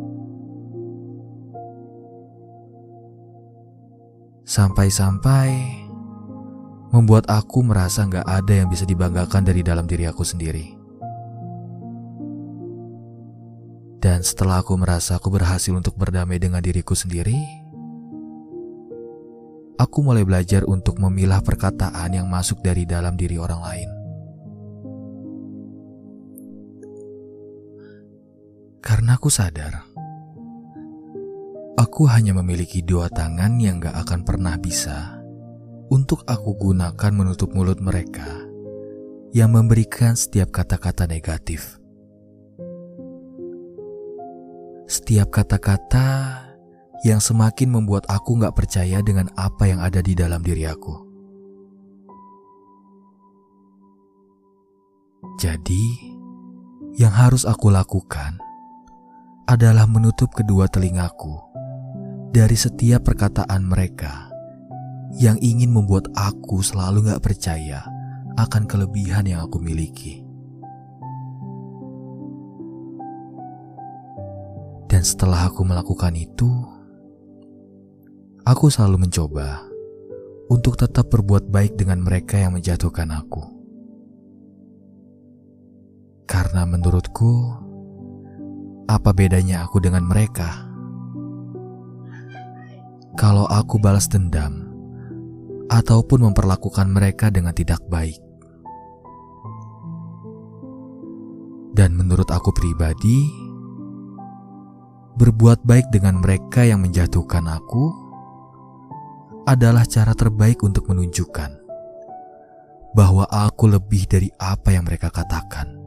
Sampai-sampai 4.43 5.49
membuat 6.91 7.31
aku 7.31 7.63
merasa 7.63 8.03
nggak 8.03 8.27
ada 8.27 8.53
yang 8.53 8.69
bisa 8.69 8.83
dibanggakan 8.83 9.47
dari 9.47 9.63
dalam 9.63 9.87
diri 9.87 10.11
aku 10.11 10.27
sendiri. 10.27 10.82
Dan 14.03 14.27
setelah 14.27 14.67
aku 14.67 14.75
merasa 14.75 15.15
aku 15.15 15.31
berhasil 15.31 15.71
untuk 15.71 15.95
berdamai 15.95 16.43
dengan 16.43 16.59
diriku 16.59 16.99
sendiri, 16.99 17.39
aku 19.79 19.99
mulai 20.03 20.27
belajar 20.27 20.67
untuk 20.67 20.99
memilah 20.99 21.39
perkataan 21.39 22.19
yang 22.19 22.27
masuk 22.27 22.59
dari 22.67 22.83
dalam 22.83 23.15
diri 23.15 23.39
orang 23.39 23.63
lain. 23.63 23.91
Karena 28.83 29.15
aku 29.15 29.31
sadar, 29.31 29.87
aku 31.79 32.03
hanya 32.11 32.35
memiliki 32.35 32.83
dua 32.83 33.07
tangan 33.07 33.55
yang 33.63 33.79
gak 33.79 34.03
akan 34.03 34.27
pernah 34.27 34.59
bisa 34.59 35.23
untuk 35.95 36.27
aku 36.27 36.59
gunakan 36.59 37.13
menutup 37.15 37.55
mulut 37.55 37.79
mereka 37.79 38.27
yang 39.31 39.55
memberikan 39.55 40.19
setiap 40.19 40.51
kata-kata 40.51 41.07
negatif. 41.07 41.82
Setiap 44.87 45.31
kata-kata 45.31 46.39
yang 47.03 47.19
semakin 47.19 47.71
membuat 47.71 48.07
aku 48.07 48.39
gak 48.39 48.55
percaya 48.55 49.03
dengan 49.03 49.27
apa 49.35 49.67
yang 49.67 49.83
ada 49.83 49.99
di 49.99 50.15
dalam 50.15 50.43
diri 50.43 50.67
aku. 50.67 50.95
Jadi, 55.43 55.85
yang 56.99 57.11
harus 57.11 57.43
aku 57.43 57.71
lakukan 57.73 58.39
adalah 59.51 59.91
menutup 59.91 60.31
kedua 60.31 60.71
telingaku 60.71 61.35
dari 62.31 62.55
setiap 62.55 63.03
perkataan 63.03 63.67
mereka 63.67 64.31
yang 65.19 65.37
ingin 65.43 65.75
membuat 65.75 66.09
aku 66.15 66.63
selalu 66.63 67.11
gak 67.11 67.23
percaya 67.27 67.83
akan 68.39 68.65
kelebihan 68.65 69.29
yang 69.29 69.45
aku 69.45 69.59
miliki. 69.59 70.22
Dan 74.93 75.09
setelah 75.09 75.49
aku 75.49 75.65
melakukan 75.65 76.13
itu, 76.13 76.53
aku 78.45 78.69
selalu 78.69 79.09
mencoba 79.09 79.65
untuk 80.53 80.77
tetap 80.77 81.09
berbuat 81.09 81.49
baik 81.49 81.81
dengan 81.81 82.05
mereka 82.05 82.37
yang 82.37 82.53
menjatuhkan 82.53 83.09
aku. 83.09 83.41
Karena 86.29 86.69
menurutku, 86.69 87.57
apa 88.85 89.17
bedanya 89.17 89.65
aku 89.65 89.81
dengan 89.81 90.05
mereka? 90.05 90.69
Kalau 93.17 93.49
aku 93.49 93.81
balas 93.81 94.13
dendam, 94.13 94.69
ataupun 95.73 96.29
memperlakukan 96.29 96.93
mereka 96.93 97.33
dengan 97.33 97.57
tidak 97.57 97.81
baik. 97.89 98.21
Dan 101.73 101.97
menurut 101.97 102.29
aku 102.29 102.53
pribadi, 102.53 103.52
berbuat 105.19 105.65
baik 105.67 105.93
dengan 105.93 106.21
mereka 106.21 106.65
yang 106.65 106.81
menjatuhkan 106.85 107.45
aku 107.49 107.93
adalah 109.45 109.85
cara 109.85 110.15
terbaik 110.17 110.63
untuk 110.63 110.89
menunjukkan 110.89 111.59
bahwa 112.93 113.25
aku 113.29 113.73
lebih 113.73 114.07
dari 114.07 114.29
apa 114.39 114.73
yang 114.73 114.85
mereka 114.85 115.09
katakan. 115.09 115.81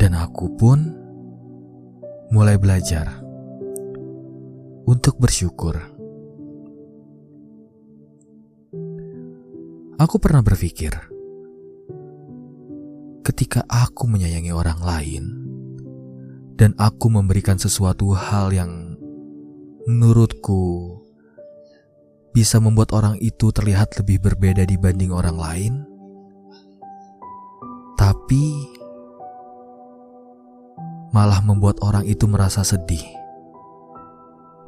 Dan 0.00 0.16
aku 0.16 0.48
pun 0.56 0.78
mulai 2.32 2.56
belajar 2.56 3.20
untuk 4.88 5.20
bersyukur 5.20 6.00
Aku 10.00 10.16
pernah 10.16 10.40
berpikir, 10.40 10.96
ketika 13.20 13.60
aku 13.68 14.08
menyayangi 14.08 14.48
orang 14.48 14.80
lain 14.80 15.39
dan 16.60 16.76
aku 16.76 17.08
memberikan 17.08 17.56
sesuatu 17.56 18.12
hal 18.12 18.52
yang 18.52 19.00
menurutku 19.88 20.92
bisa 22.36 22.60
membuat 22.60 22.92
orang 22.92 23.16
itu 23.24 23.48
terlihat 23.48 23.96
lebih 23.96 24.20
berbeda 24.20 24.68
dibanding 24.68 25.08
orang 25.08 25.40
lain, 25.40 25.74
tapi 27.96 28.68
malah 31.16 31.40
membuat 31.40 31.80
orang 31.80 32.04
itu 32.04 32.28
merasa 32.28 32.60
sedih, 32.60 33.02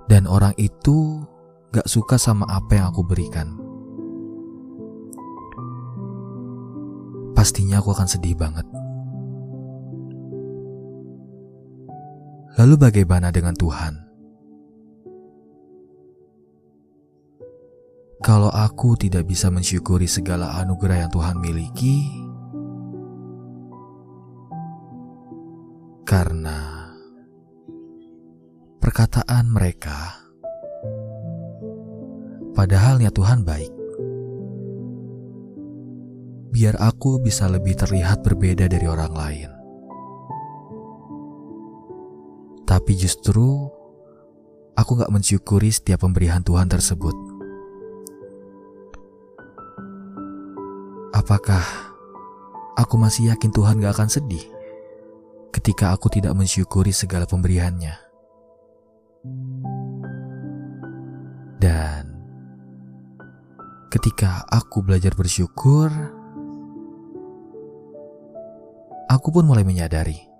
dan 0.08 0.24
orang 0.24 0.56
itu 0.56 1.28
gak 1.76 1.84
suka 1.84 2.16
sama 2.16 2.48
apa 2.48 2.80
yang 2.80 2.88
aku 2.88 3.04
berikan. 3.04 3.62
pastinya 7.42 7.82
aku 7.82 7.90
akan 7.90 8.06
sedih 8.06 8.38
banget. 8.38 8.62
Lalu 12.60 12.74
bagaimana 12.76 13.32
dengan 13.32 13.56
Tuhan? 13.56 13.94
Kalau 18.22 18.52
aku 18.52 18.94
tidak 18.94 19.26
bisa 19.26 19.50
mensyukuri 19.50 20.06
segala 20.06 20.60
anugerah 20.62 21.06
yang 21.06 21.10
Tuhan 21.10 21.42
miliki, 21.42 22.06
karena 26.06 26.92
perkataan 28.78 29.50
mereka, 29.50 30.22
padahalnya 32.54 33.10
Tuhan 33.10 33.42
baik 33.42 33.72
biar 36.52 36.76
aku 36.78 37.16
bisa 37.18 37.48
lebih 37.48 37.74
terlihat 37.74 38.20
berbeda 38.20 38.68
dari 38.68 38.86
orang 38.86 39.12
lain. 39.16 39.61
Tapi 42.72 42.96
justru 42.96 43.68
aku 44.72 44.90
gak 44.96 45.12
mensyukuri 45.12 45.68
setiap 45.68 46.08
pemberian 46.08 46.40
Tuhan 46.40 46.72
tersebut. 46.72 47.12
Apakah 51.12 51.60
aku 52.80 52.96
masih 52.96 53.28
yakin 53.28 53.52
Tuhan 53.52 53.76
gak 53.76 53.92
akan 53.92 54.08
sedih 54.08 54.40
ketika 55.52 55.92
aku 55.92 56.08
tidak 56.08 56.32
mensyukuri 56.32 56.96
segala 56.96 57.28
pemberiannya? 57.28 57.92
Dan 61.60 62.08
ketika 63.92 64.48
aku 64.48 64.80
belajar 64.80 65.12
bersyukur, 65.12 65.92
aku 69.12 69.28
pun 69.28 69.44
mulai 69.44 69.60
menyadari 69.60 70.31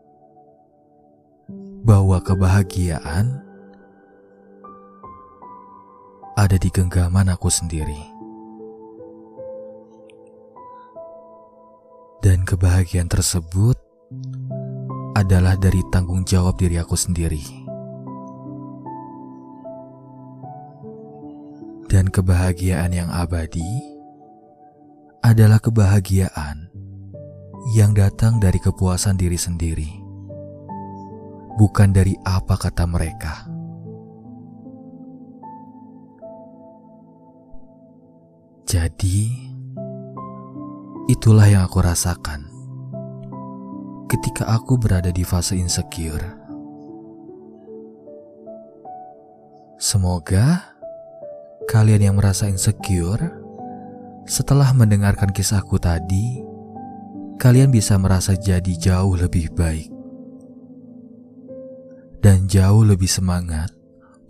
bahwa 1.83 2.23
kebahagiaan 2.23 3.43
ada 6.39 6.57
di 6.57 6.71
genggaman 6.71 7.29
aku 7.31 7.51
sendiri. 7.51 7.99
Dan 12.23 12.47
kebahagiaan 12.47 13.11
tersebut 13.11 13.75
adalah 15.19 15.59
dari 15.59 15.83
tanggung 15.91 16.23
jawab 16.23 16.55
diri 16.55 16.79
aku 16.79 16.95
sendiri. 16.95 17.43
Dan 21.91 22.09
kebahagiaan 22.09 22.95
yang 22.95 23.11
abadi 23.13 23.67
adalah 25.21 25.61
kebahagiaan 25.61 26.73
yang 27.79 27.95
datang 27.95 28.43
dari 28.43 28.59
kepuasan 28.59 29.15
diri 29.15 29.39
sendiri, 29.39 30.02
bukan 31.61 31.93
dari 31.93 32.17
apa 32.25 32.57
kata 32.57 32.85
mereka. 32.89 33.45
Jadi, 38.65 39.29
itulah 41.13 41.45
yang 41.45 41.69
aku 41.69 41.85
rasakan 41.85 42.49
ketika 44.09 44.49
aku 44.49 44.81
berada 44.81 45.13
di 45.13 45.29
fase 45.29 45.61
insecure. 45.61 46.41
Semoga 49.77 50.73
kalian 51.69 52.01
yang 52.01 52.17
merasa 52.17 52.49
insecure 52.49 53.29
setelah 54.25 54.73
mendengarkan 54.73 55.29
kisahku 55.37 55.77
tadi 55.77 56.41
kalian 57.37 57.69
bisa 57.69 58.01
merasa 58.01 58.33
jadi 58.33 58.73
jauh 58.79 59.19
lebih 59.19 59.53
baik 59.53 59.92
dan 62.23 62.47
jauh 62.47 62.87
lebih 62.87 63.11
semangat 63.11 63.69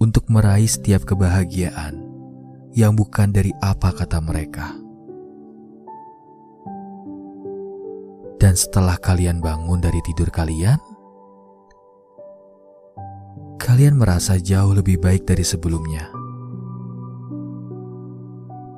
untuk 0.01 0.26
meraih 0.32 0.66
setiap 0.66 1.05
kebahagiaan 1.05 2.01
yang 2.72 2.97
bukan 2.97 3.30
dari 3.30 3.53
apa 3.61 3.93
kata 3.93 4.18
mereka. 4.24 4.72
Dan 8.43 8.59
setelah 8.59 8.99
kalian 8.99 9.38
bangun 9.38 9.78
dari 9.78 10.03
tidur 10.03 10.32
kalian, 10.34 10.80
kalian 13.62 13.95
merasa 13.95 14.34
jauh 14.43 14.74
lebih 14.74 14.99
baik 14.99 15.22
dari 15.22 15.47
sebelumnya. 15.47 16.11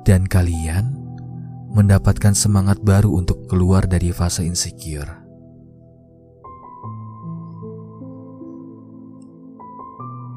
dan 0.05 0.29
kalian 0.29 1.01
mendapatkan 1.73 2.37
semangat 2.37 2.79
baru 2.85 3.09
untuk 3.19 3.49
keluar 3.49 3.89
dari 3.89 4.13
fase 4.13 4.45
insecure. 4.45 5.24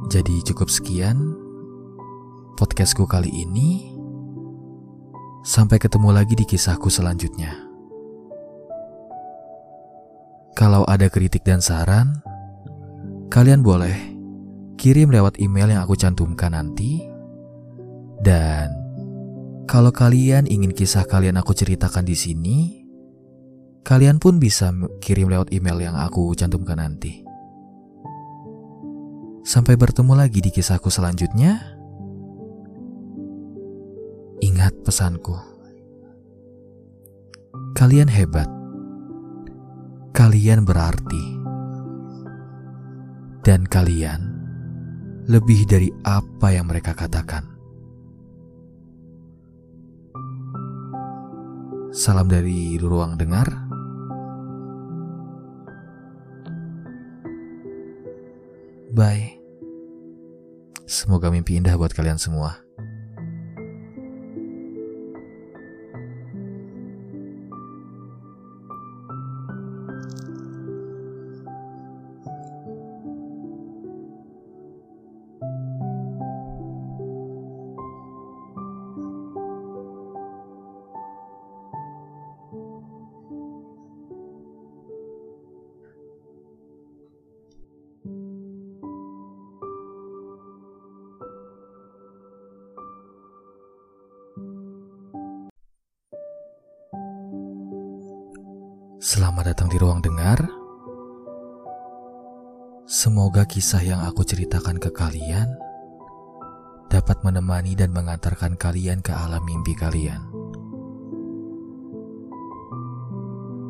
Jadi 0.08 0.40
cukup 0.40 0.72
sekian 0.72 1.36
podcastku 2.56 3.04
kali 3.04 3.28
ini. 3.28 3.92
Sampai 5.44 5.76
ketemu 5.76 6.16
lagi 6.16 6.32
di 6.32 6.48
kisahku 6.48 6.88
selanjutnya. 6.88 7.52
Kalau 10.56 10.88
ada 10.88 11.12
kritik 11.12 11.44
dan 11.44 11.60
saran, 11.60 12.24
kalian 13.28 13.60
boleh 13.60 14.16
kirim 14.80 15.12
lewat 15.12 15.44
email 15.44 15.76
yang 15.76 15.84
aku 15.84 15.92
cantumkan 15.92 16.56
nanti. 16.56 17.04
Dan 18.24 18.72
kalau 19.68 19.92
kalian 19.92 20.48
ingin 20.48 20.72
kisah 20.72 21.04
kalian 21.04 21.36
aku 21.36 21.52
ceritakan 21.52 22.08
di 22.08 22.16
sini, 22.16 22.58
kalian 23.84 24.16
pun 24.16 24.40
bisa 24.40 24.72
kirim 25.04 25.28
lewat 25.28 25.52
email 25.52 25.76
yang 25.84 26.00
aku 26.00 26.32
cantumkan 26.32 26.80
nanti. 26.80 27.27
Sampai 29.44 29.78
bertemu 29.78 30.14
lagi 30.16 30.40
di 30.40 30.50
kisahku 30.50 30.88
selanjutnya. 30.88 31.78
Ingat 34.38 34.74
pesanku. 34.86 35.34
Kalian 37.74 38.10
hebat. 38.10 38.50
Kalian 40.14 40.66
berarti. 40.66 41.24
Dan 43.42 43.66
kalian 43.66 44.20
lebih 45.28 45.68
dari 45.68 45.92
apa 46.08 46.56
yang 46.56 46.66
mereka 46.66 46.96
katakan. 46.96 47.44
Salam 51.92 52.28
dari 52.30 52.80
ruang 52.80 53.20
dengar. 53.20 53.67
Bye. 58.98 59.38
Semoga 60.90 61.30
mimpi 61.30 61.54
indah 61.54 61.78
buat 61.78 61.94
kalian 61.94 62.18
semua. 62.18 62.67
Semoga 103.28 103.44
kisah 103.44 103.84
yang 103.84 104.00
aku 104.08 104.24
ceritakan 104.24 104.80
ke 104.80 104.88
kalian 104.88 105.52
dapat 106.88 107.20
menemani 107.20 107.76
dan 107.76 107.92
mengantarkan 107.92 108.56
kalian 108.56 109.04
ke 109.04 109.12
alam 109.12 109.44
mimpi 109.44 109.76
kalian. 109.76 110.24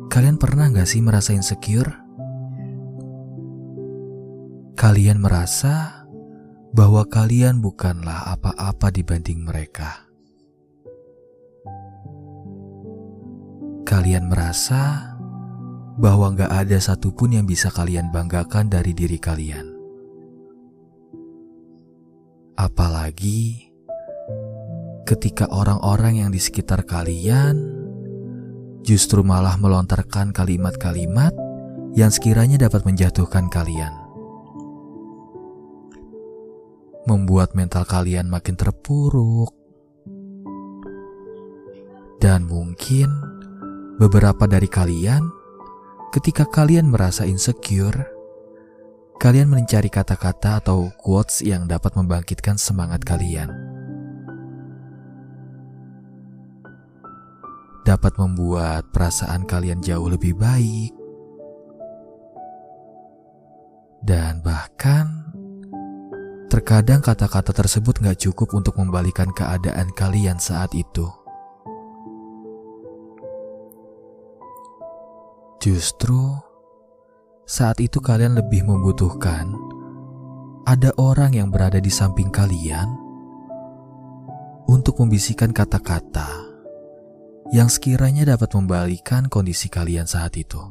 Kalian 0.07 0.39
pernah 0.39 0.71
gak 0.71 0.87
sih 0.87 1.03
merasa 1.03 1.35
insecure? 1.35 1.91
Kalian 4.79 5.19
merasa 5.19 6.07
bahwa 6.71 7.03
kalian 7.11 7.59
bukanlah 7.59 8.31
apa-apa 8.31 8.95
dibanding 8.95 9.43
mereka. 9.43 10.07
Kalian 13.83 14.31
merasa 14.31 15.08
bahwa 15.99 16.31
nggak 16.31 16.47
ada 16.47 16.79
satupun 16.79 17.35
yang 17.35 17.43
bisa 17.43 17.67
kalian 17.67 18.07
banggakan 18.07 18.71
dari 18.71 18.95
diri 18.95 19.19
kalian. 19.19 19.67
Apalagi 22.55 23.67
ketika 25.03 25.51
orang-orang 25.51 26.23
yang 26.23 26.31
di 26.31 26.39
sekitar 26.39 26.87
kalian 26.87 27.59
justru 28.87 29.27
malah 29.27 29.59
melontarkan 29.59 30.31
kalimat-kalimat 30.31 31.35
yang 31.99 32.07
sekiranya 32.15 32.55
dapat 32.63 32.87
menjatuhkan 32.87 33.51
kalian. 33.51 33.91
Membuat 37.11 37.59
mental 37.59 37.83
kalian 37.83 38.31
makin 38.31 38.55
terpuruk. 38.55 39.51
Dan 42.19 42.47
mungkin 42.47 43.07
beberapa 43.99 44.43
dari 44.47 44.67
kalian 44.67 45.38
Ketika 46.09 46.41
kalian 46.49 46.89
merasa 46.89 47.21
insecure, 47.29 48.09
kalian 49.21 49.45
mencari 49.45 49.93
kata-kata 49.93 50.57
atau 50.57 50.89
quotes 50.97 51.45
yang 51.45 51.69
dapat 51.69 51.93
membangkitkan 51.93 52.57
semangat 52.57 53.05
kalian. 53.05 53.53
Dapat 57.85 58.17
membuat 58.17 58.89
perasaan 58.89 59.45
kalian 59.45 59.85
jauh 59.85 60.09
lebih 60.09 60.33
baik. 60.33 60.97
Dan 64.01 64.41
bahkan, 64.41 65.29
terkadang 66.49 67.05
kata-kata 67.05 67.53
tersebut 67.53 68.01
gak 68.01 68.17
cukup 68.17 68.57
untuk 68.57 68.81
membalikan 68.81 69.29
keadaan 69.29 69.93
kalian 69.93 70.41
saat 70.41 70.73
itu. 70.73 71.18
Justru 75.59 76.39
saat 77.43 77.83
itu 77.83 77.99
kalian 77.99 78.39
lebih 78.39 78.63
membutuhkan 78.63 79.51
ada 80.63 80.95
orang 80.95 81.35
yang 81.35 81.51
berada 81.51 81.83
di 81.83 81.91
samping 81.91 82.31
kalian 82.31 82.87
untuk 84.71 85.03
membisikkan 85.03 85.51
kata-kata 85.51 86.31
yang 87.51 87.67
sekiranya 87.67 88.37
dapat 88.37 88.55
membalikan 88.55 89.27
kondisi 89.27 89.67
kalian 89.67 90.07
saat 90.07 90.39
itu. 90.39 90.63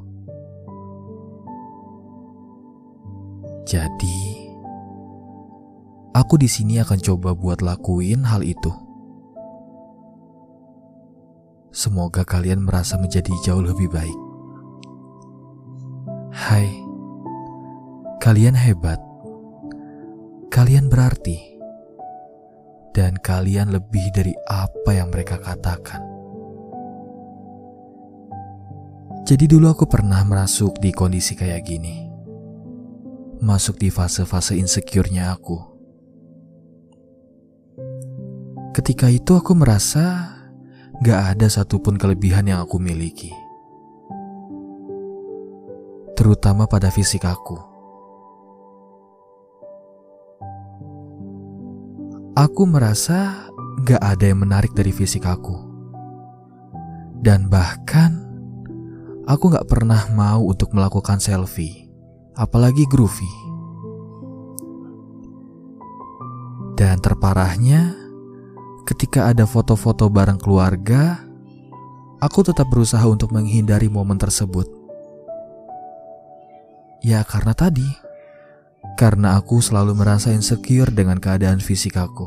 Jadi, 3.68 4.48
aku 6.16 6.40
di 6.40 6.48
sini 6.48 6.80
akan 6.80 6.96
coba 7.04 7.36
buat 7.36 7.60
lakuin 7.60 8.24
hal 8.24 8.40
itu. 8.40 8.72
Semoga 11.68 12.24
kalian 12.24 12.64
merasa 12.64 12.96
menjadi 12.96 13.28
jauh 13.44 13.60
lebih 13.60 13.92
baik. 13.92 14.27
Hai, 16.28 16.68
kalian 18.20 18.52
hebat, 18.52 19.00
kalian 20.52 20.92
berarti, 20.92 21.56
dan 22.92 23.16
kalian 23.16 23.72
lebih 23.72 24.12
dari 24.12 24.36
apa 24.44 24.92
yang 24.92 25.08
mereka 25.08 25.40
katakan. 25.40 26.04
Jadi, 29.24 29.48
dulu 29.48 29.72
aku 29.72 29.88
pernah 29.88 30.20
masuk 30.28 30.76
di 30.84 30.92
kondisi 30.92 31.32
kayak 31.32 31.64
gini, 31.64 32.12
masuk 33.40 33.80
di 33.80 33.88
fase-fase 33.88 34.52
insecure-nya 34.60 35.32
aku. 35.32 35.56
Ketika 38.76 39.08
itu, 39.08 39.32
aku 39.32 39.56
merasa 39.56 40.36
gak 41.00 41.40
ada 41.40 41.48
satupun 41.48 41.96
kelebihan 41.96 42.52
yang 42.52 42.60
aku 42.60 42.76
miliki 42.76 43.47
terutama 46.18 46.66
pada 46.66 46.90
fisik 46.90 47.22
aku. 47.22 47.54
Aku 52.34 52.66
merasa 52.66 53.46
gak 53.86 54.02
ada 54.02 54.26
yang 54.26 54.42
menarik 54.42 54.74
dari 54.74 54.90
fisik 54.90 55.22
aku. 55.22 55.54
Dan 57.22 57.46
bahkan, 57.46 58.18
aku 59.30 59.54
gak 59.54 59.70
pernah 59.70 60.10
mau 60.10 60.42
untuk 60.42 60.74
melakukan 60.74 61.22
selfie, 61.22 61.86
apalagi 62.34 62.82
groovy. 62.90 63.30
Dan 66.74 66.98
terparahnya, 66.98 67.94
ketika 68.90 69.30
ada 69.30 69.46
foto-foto 69.46 70.10
bareng 70.10 70.38
keluarga, 70.42 71.22
aku 72.18 72.42
tetap 72.42 72.66
berusaha 72.70 73.06
untuk 73.06 73.30
menghindari 73.30 73.86
momen 73.86 74.18
tersebut. 74.18 74.77
Ya 76.98 77.22
karena 77.22 77.54
tadi, 77.54 77.86
karena 78.98 79.38
aku 79.38 79.62
selalu 79.62 79.94
merasa 79.94 80.34
insecure 80.34 80.90
dengan 80.90 81.22
keadaan 81.22 81.62
fisik 81.62 81.94
aku. 81.94 82.26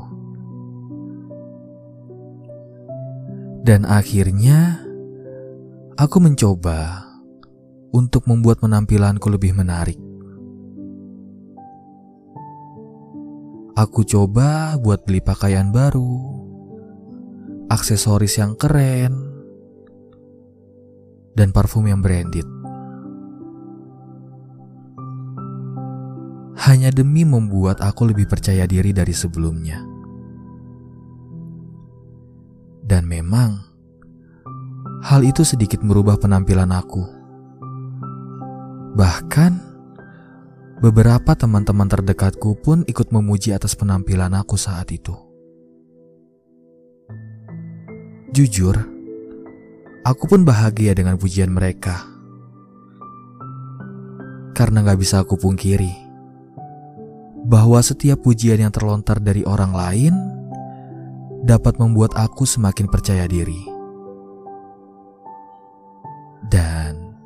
Dan 3.62 3.84
akhirnya, 3.84 4.80
aku 6.00 6.18
mencoba 6.24 7.04
untuk 7.92 8.26
membuat 8.26 8.64
penampilanku 8.64 9.28
lebih 9.28 9.52
menarik. 9.54 10.00
Aku 13.76 14.08
coba 14.08 14.80
buat 14.80 15.04
beli 15.04 15.20
pakaian 15.20 15.76
baru, 15.76 16.16
aksesoris 17.68 18.40
yang 18.40 18.56
keren, 18.56 19.14
dan 21.36 21.52
parfum 21.52 21.88
yang 21.88 22.00
branded. 22.00 22.61
Hanya 26.62 26.94
demi 26.94 27.26
membuat 27.26 27.82
aku 27.82 28.14
lebih 28.14 28.30
percaya 28.30 28.70
diri 28.70 28.94
dari 28.94 29.14
sebelumnya. 29.18 29.82
Dan 32.86 33.10
memang, 33.10 33.58
hal 35.02 35.26
itu 35.26 35.42
sedikit 35.42 35.82
merubah 35.82 36.22
penampilan 36.22 36.70
aku. 36.70 37.04
Bahkan, 38.94 39.72
Beberapa 40.82 41.38
teman-teman 41.38 41.86
terdekatku 41.86 42.58
pun 42.58 42.82
ikut 42.90 43.14
memuji 43.14 43.54
atas 43.54 43.78
penampilan 43.78 44.34
aku 44.34 44.58
saat 44.58 44.90
itu. 44.90 45.14
Jujur, 48.34 48.82
aku 50.02 50.24
pun 50.26 50.42
bahagia 50.42 50.98
dengan 50.98 51.22
pujian 51.22 51.54
mereka. 51.54 52.02
Karena 54.58 54.82
gak 54.82 54.98
bisa 54.98 55.22
aku 55.22 55.38
pungkiri 55.38 56.11
bahwa 57.46 57.82
setiap 57.82 58.22
pujian 58.22 58.62
yang 58.62 58.74
terlontar 58.74 59.18
dari 59.18 59.42
orang 59.46 59.74
lain 59.74 60.14
dapat 61.42 61.82
membuat 61.82 62.14
aku 62.14 62.46
semakin 62.46 62.86
percaya 62.86 63.26
diri. 63.26 63.66
Dan 66.52 67.18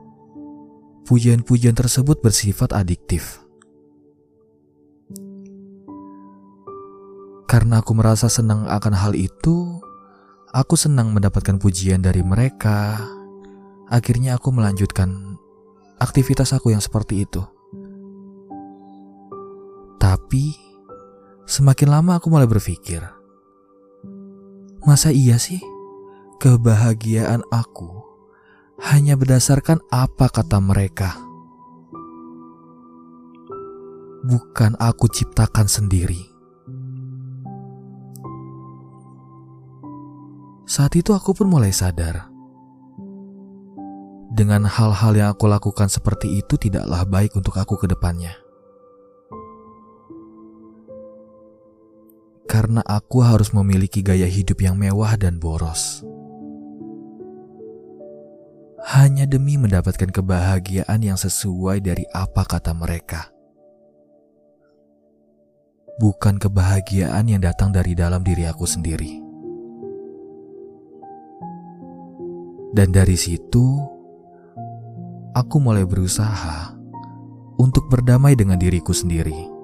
pujian-pujian 1.03 1.75
tersebut 1.75 2.23
bersifat 2.23 2.71
adiktif. 2.71 3.43
Karena 7.45 7.79
aku 7.79 7.95
merasa 7.95 8.27
senang 8.27 8.67
akan 8.67 8.93
hal 8.93 9.13
itu, 9.15 9.79
aku 10.51 10.75
senang 10.75 11.13
mendapatkan 11.15 11.55
pujian 11.61 12.03
dari 12.03 12.25
mereka. 12.25 12.99
Akhirnya 13.85 14.35
aku 14.35 14.49
melanjutkan 14.49 15.37
aktivitas 16.01 16.51
aku 16.51 16.73
yang 16.73 16.81
seperti 16.81 17.23
itu. 17.23 17.54
Tapi, 20.15 20.55
semakin 21.43 21.91
lama 21.91 22.15
aku 22.15 22.31
mulai 22.31 22.47
berpikir, 22.47 23.03
masa 24.87 25.11
iya 25.11 25.35
sih 25.35 25.59
kebahagiaan 26.39 27.43
aku 27.51 27.99
hanya 28.79 29.19
berdasarkan 29.19 29.83
apa 29.91 30.31
kata 30.31 30.63
mereka? 30.63 31.19
Bukan 34.23 34.79
aku 34.79 35.11
ciptakan 35.11 35.67
sendiri. 35.67 36.23
Saat 40.63 40.95
itu 40.95 41.11
aku 41.11 41.35
pun 41.35 41.51
mulai 41.51 41.75
sadar. 41.75 42.31
Dengan 44.31 44.63
hal-hal 44.63 45.11
yang 45.11 45.35
aku 45.35 45.51
lakukan 45.51 45.91
seperti 45.91 46.39
itu 46.39 46.55
tidaklah 46.55 47.03
baik 47.03 47.35
untuk 47.35 47.59
aku 47.59 47.75
ke 47.75 47.91
depannya. 47.91 48.44
Karena 52.55 52.79
aku 52.87 53.19
harus 53.19 53.51
memiliki 53.51 53.99
gaya 53.99 54.23
hidup 54.31 54.63
yang 54.63 54.79
mewah 54.79 55.19
dan 55.19 55.43
boros. 55.43 56.07
Hanya 58.95 59.27
demi 59.27 59.59
mendapatkan 59.59 60.07
kebahagiaan 60.07 61.03
yang 61.03 61.19
sesuai 61.19 61.83
dari 61.83 62.07
apa 62.15 62.47
kata 62.47 62.71
mereka. 62.71 63.27
Bukan 65.99 66.39
kebahagiaan 66.39 67.27
yang 67.27 67.43
datang 67.43 67.75
dari 67.75 67.91
dalam 67.91 68.23
diri 68.23 68.47
aku 68.47 68.63
sendiri. 68.63 69.19
Dan 72.71 72.95
dari 72.95 73.19
situ, 73.19 73.67
aku 75.35 75.55
mulai 75.59 75.83
berusaha 75.83 76.71
untuk 77.59 77.91
berdamai 77.91 78.39
dengan 78.39 78.55
diriku 78.55 78.95
sendiri. 78.95 79.54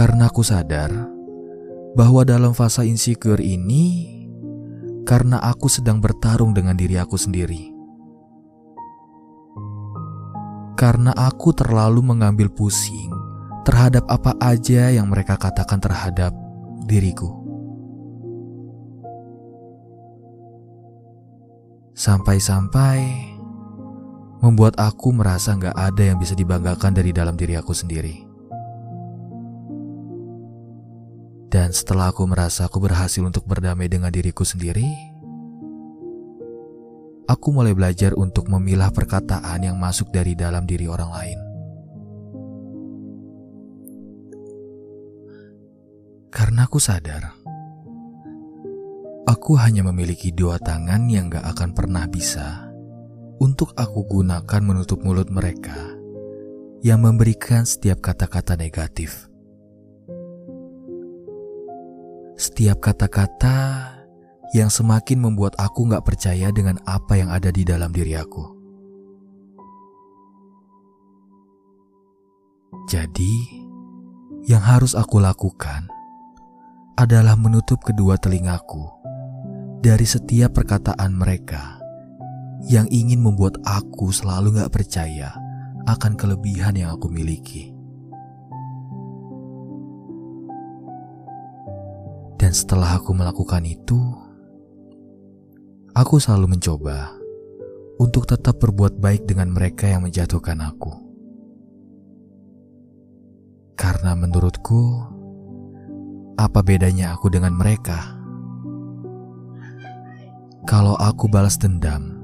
Karena 0.00 0.32
aku 0.32 0.40
sadar 0.40 0.88
bahwa 1.92 2.24
dalam 2.24 2.56
fase 2.56 2.88
insecure 2.88 3.44
ini, 3.44 4.08
karena 5.04 5.36
aku 5.44 5.68
sedang 5.68 6.00
bertarung 6.00 6.56
dengan 6.56 6.72
diri 6.72 6.96
aku 6.96 7.20
sendiri. 7.20 7.68
Karena 10.80 11.12
aku 11.12 11.52
terlalu 11.52 12.00
mengambil 12.00 12.48
pusing 12.48 13.12
terhadap 13.68 14.08
apa 14.08 14.32
aja 14.40 14.88
yang 14.88 15.12
mereka 15.12 15.36
katakan 15.36 15.76
terhadap 15.76 16.32
diriku. 16.88 17.36
Sampai-sampai 21.92 23.04
membuat 24.40 24.80
aku 24.80 25.12
merasa 25.12 25.52
nggak 25.52 25.76
ada 25.76 26.02
yang 26.08 26.16
bisa 26.16 26.32
dibanggakan 26.32 26.96
dari 26.96 27.12
dalam 27.12 27.36
diri 27.36 27.52
aku 27.60 27.76
sendiri. 27.76 28.29
Dan 31.50 31.74
setelah 31.74 32.14
aku 32.14 32.30
merasa 32.30 32.70
aku 32.70 32.78
berhasil 32.78 33.26
untuk 33.26 33.42
berdamai 33.42 33.90
dengan 33.90 34.14
diriku 34.14 34.46
sendiri, 34.46 34.86
aku 37.26 37.50
mulai 37.50 37.74
belajar 37.74 38.14
untuk 38.14 38.46
memilah 38.46 38.94
perkataan 38.94 39.66
yang 39.66 39.74
masuk 39.74 40.14
dari 40.14 40.38
dalam 40.38 40.62
diri 40.62 40.86
orang 40.86 41.10
lain. 41.10 41.38
Karena 46.30 46.70
aku 46.70 46.78
sadar 46.78 47.34
Aku 49.30 49.54
hanya 49.54 49.86
memiliki 49.86 50.34
dua 50.34 50.58
tangan 50.58 51.06
yang 51.06 51.30
gak 51.30 51.46
akan 51.54 51.70
pernah 51.70 52.10
bisa 52.10 52.66
untuk 53.38 53.70
aku 53.78 54.02
gunakan 54.06 54.62
menutup 54.62 55.06
mulut 55.06 55.30
mereka 55.30 55.94
yang 56.82 57.06
memberikan 57.06 57.62
setiap 57.62 58.02
kata-kata 58.02 58.58
negatif. 58.58 59.29
Setiap 62.40 62.80
kata-kata 62.80 63.84
yang 64.56 64.72
semakin 64.72 65.20
membuat 65.20 65.52
aku 65.60 65.92
gak 65.92 66.08
percaya 66.08 66.48
dengan 66.48 66.80
apa 66.88 67.20
yang 67.20 67.28
ada 67.28 67.52
di 67.52 67.68
dalam 67.68 67.92
diri 67.92 68.16
aku. 68.16 68.56
Jadi, 72.88 73.60
yang 74.48 74.64
harus 74.64 74.96
aku 74.96 75.20
lakukan 75.20 75.84
adalah 76.96 77.36
menutup 77.36 77.84
kedua 77.84 78.16
telingaku 78.16 78.88
dari 79.84 80.08
setiap 80.08 80.56
perkataan 80.56 81.12
mereka 81.12 81.76
yang 82.64 82.88
ingin 82.88 83.20
membuat 83.20 83.60
aku 83.68 84.16
selalu 84.16 84.64
gak 84.64 84.72
percaya 84.72 85.36
akan 85.84 86.16
kelebihan 86.16 86.72
yang 86.72 86.96
aku 86.96 87.12
miliki. 87.12 87.69
Dan 92.50 92.58
setelah 92.58 92.98
aku 92.98 93.14
melakukan 93.14 93.62
itu, 93.62 93.94
aku 95.94 96.18
selalu 96.18 96.58
mencoba 96.58 97.14
untuk 98.02 98.26
tetap 98.26 98.58
berbuat 98.58 98.98
baik 98.98 99.22
dengan 99.22 99.54
mereka 99.54 99.86
yang 99.86 100.02
menjatuhkan 100.02 100.58
aku. 100.58 100.90
Karena 103.78 104.18
menurutku, 104.18 104.82
apa 106.34 106.58
bedanya 106.66 107.14
aku 107.14 107.30
dengan 107.30 107.54
mereka? 107.54 108.18
kalau 110.66 110.98
aku 110.98 111.30
balas 111.30 111.54
dendam 111.54 112.18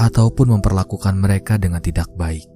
ataupun 0.00 0.56
memperlakukan 0.56 1.12
mereka 1.20 1.60
dengan 1.60 1.84
tidak 1.84 2.08
baik. 2.16 2.48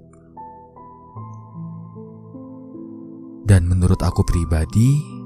Dan 3.44 3.68
menurut 3.68 4.00
aku 4.00 4.24
pribadi, 4.24 5.20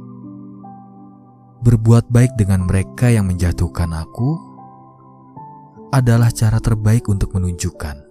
berbuat 1.66 2.06
baik 2.14 2.38
dengan 2.38 2.62
mereka 2.62 3.10
yang 3.10 3.26
menjatuhkan 3.26 3.90
aku 3.90 4.38
adalah 5.90 6.30
cara 6.30 6.62
terbaik 6.62 7.10
untuk 7.10 7.34
menunjukkan 7.34 8.06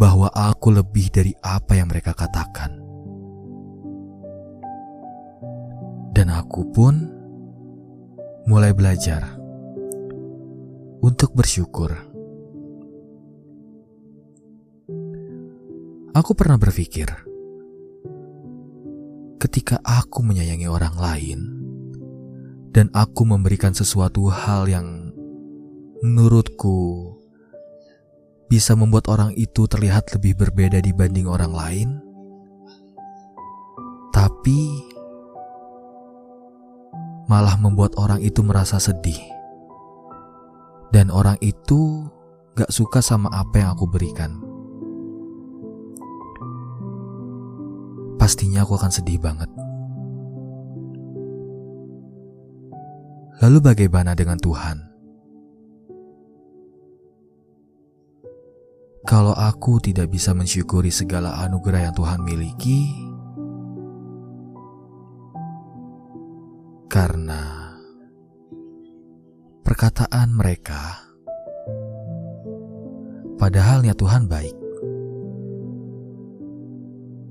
bahwa 0.00 0.32
aku 0.32 0.72
lebih 0.72 1.12
dari 1.12 1.36
apa 1.44 1.76
yang 1.76 1.92
mereka 1.92 2.16
katakan. 2.16 2.80
Dan 6.16 6.32
aku 6.32 6.64
pun 6.72 7.12
mulai 8.48 8.72
belajar 8.72 9.36
untuk 11.04 11.36
bersyukur. 11.36 11.92
Aku 16.16 16.32
pernah 16.32 16.56
berpikir, 16.56 17.04
ketika 19.36 19.76
aku 19.84 20.24
menyayangi 20.24 20.72
orang 20.72 20.96
lain 20.96 21.53
dan 22.74 22.90
aku 22.90 23.22
memberikan 23.22 23.70
sesuatu 23.70 24.26
hal 24.26 24.66
yang 24.66 25.14
menurutku 26.02 27.14
bisa 28.50 28.74
membuat 28.74 29.06
orang 29.06 29.30
itu 29.38 29.70
terlihat 29.70 30.10
lebih 30.10 30.34
berbeda 30.36 30.82
dibanding 30.82 31.30
orang 31.30 31.54
lain, 31.54 31.88
tapi 34.10 34.84
malah 37.30 37.54
membuat 37.56 37.94
orang 37.94 38.18
itu 38.20 38.42
merasa 38.42 38.82
sedih, 38.82 39.22
dan 40.90 41.14
orang 41.14 41.38
itu 41.40 42.10
gak 42.58 42.74
suka 42.74 42.98
sama 42.98 43.30
apa 43.30 43.62
yang 43.62 43.70
aku 43.78 43.86
berikan. 43.86 44.42
Pastinya 48.18 48.66
aku 48.66 48.76
akan 48.76 48.92
sedih 48.92 49.18
banget. 49.22 49.63
Lalu 53.42 53.58
bagaimana 53.58 54.14
dengan 54.14 54.38
Tuhan? 54.38 54.78
Kalau 59.04 59.34
aku 59.34 59.82
tidak 59.82 60.08
bisa 60.14 60.32
mensyukuri 60.32 60.88
segala 60.88 61.42
anugerah 61.44 61.90
yang 61.90 61.94
Tuhan 61.98 62.24
miliki, 62.24 62.88
karena 66.88 67.74
perkataan 69.66 70.30
mereka, 70.32 71.04
padahalnya 73.36 73.92
Tuhan 73.98 74.30
baik. 74.30 74.56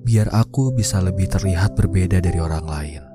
Biar 0.03 0.29
aku 0.35 0.75
bisa 0.75 0.99
lebih 0.99 1.31
terlihat 1.31 1.79
berbeda 1.79 2.19
dari 2.19 2.37
orang 2.37 2.65
lain. 2.67 3.12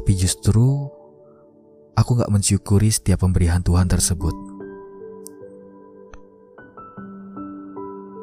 Tapi 0.00 0.16
justru 0.16 0.88
aku 1.92 2.10
gak 2.16 2.32
mensyukuri 2.32 2.88
setiap 2.88 3.20
pemberian 3.20 3.60
Tuhan 3.60 3.84
tersebut. 3.84 4.32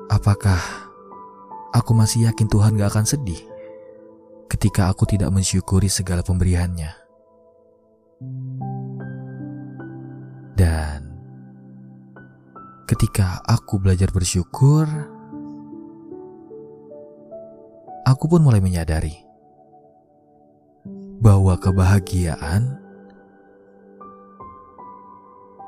Apakah 0.09 0.57
aku 1.77 1.93
masih 1.93 2.25
yakin 2.25 2.49
Tuhan 2.49 2.81
gak 2.81 2.97
akan 2.97 3.05
sedih 3.05 3.37
ketika 4.49 4.89
aku 4.89 5.05
tidak 5.05 5.29
mensyukuri 5.29 5.85
segala 5.85 6.25
pemberiannya? 6.25 6.89
Dan 10.57 11.13
ketika 12.89 13.45
aku 13.45 13.77
belajar 13.77 14.09
bersyukur, 14.09 14.89
aku 18.01 18.25
pun 18.25 18.41
mulai 18.41 18.65
menyadari 18.65 19.26
bahwa 21.17 21.57
kebahagiaan 21.57 22.77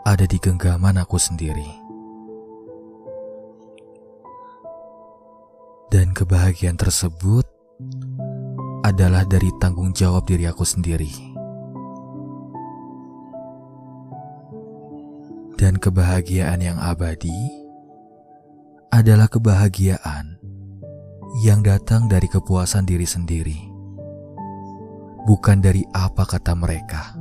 ada 0.06 0.26
di 0.26 0.38
genggaman 0.38 1.02
aku 1.02 1.18
sendiri. 1.18 1.70
Dan 5.90 6.14
kebahagiaan 6.14 6.78
tersebut 6.78 7.50
adalah 8.86 9.26
dari 9.26 9.50
tanggung 9.58 9.90
jawab 9.90 10.30
diri 10.30 10.46
aku 10.46 10.62
sendiri. 10.62 11.10
Dan 15.58 15.82
kebahagiaan 15.82 16.62
yang 16.62 16.78
abadi 16.80 17.36
adalah 18.94 19.28
kebahagiaan 19.28 20.40
yang 21.46 21.62
datang 21.66 22.08
dari 22.08 22.26
kepuasan 22.32 22.88
diri 22.88 23.06
sendiri 23.06 23.69
bukan 25.28 25.60
dari 25.60 25.84
apa 25.92 26.24
kata 26.24 26.54
mereka. 26.56 27.16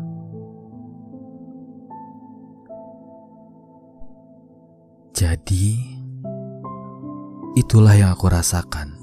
Jadi, 5.18 5.74
itulah 7.59 7.99
yang 7.99 8.14
aku 8.14 8.30
rasakan 8.30 8.94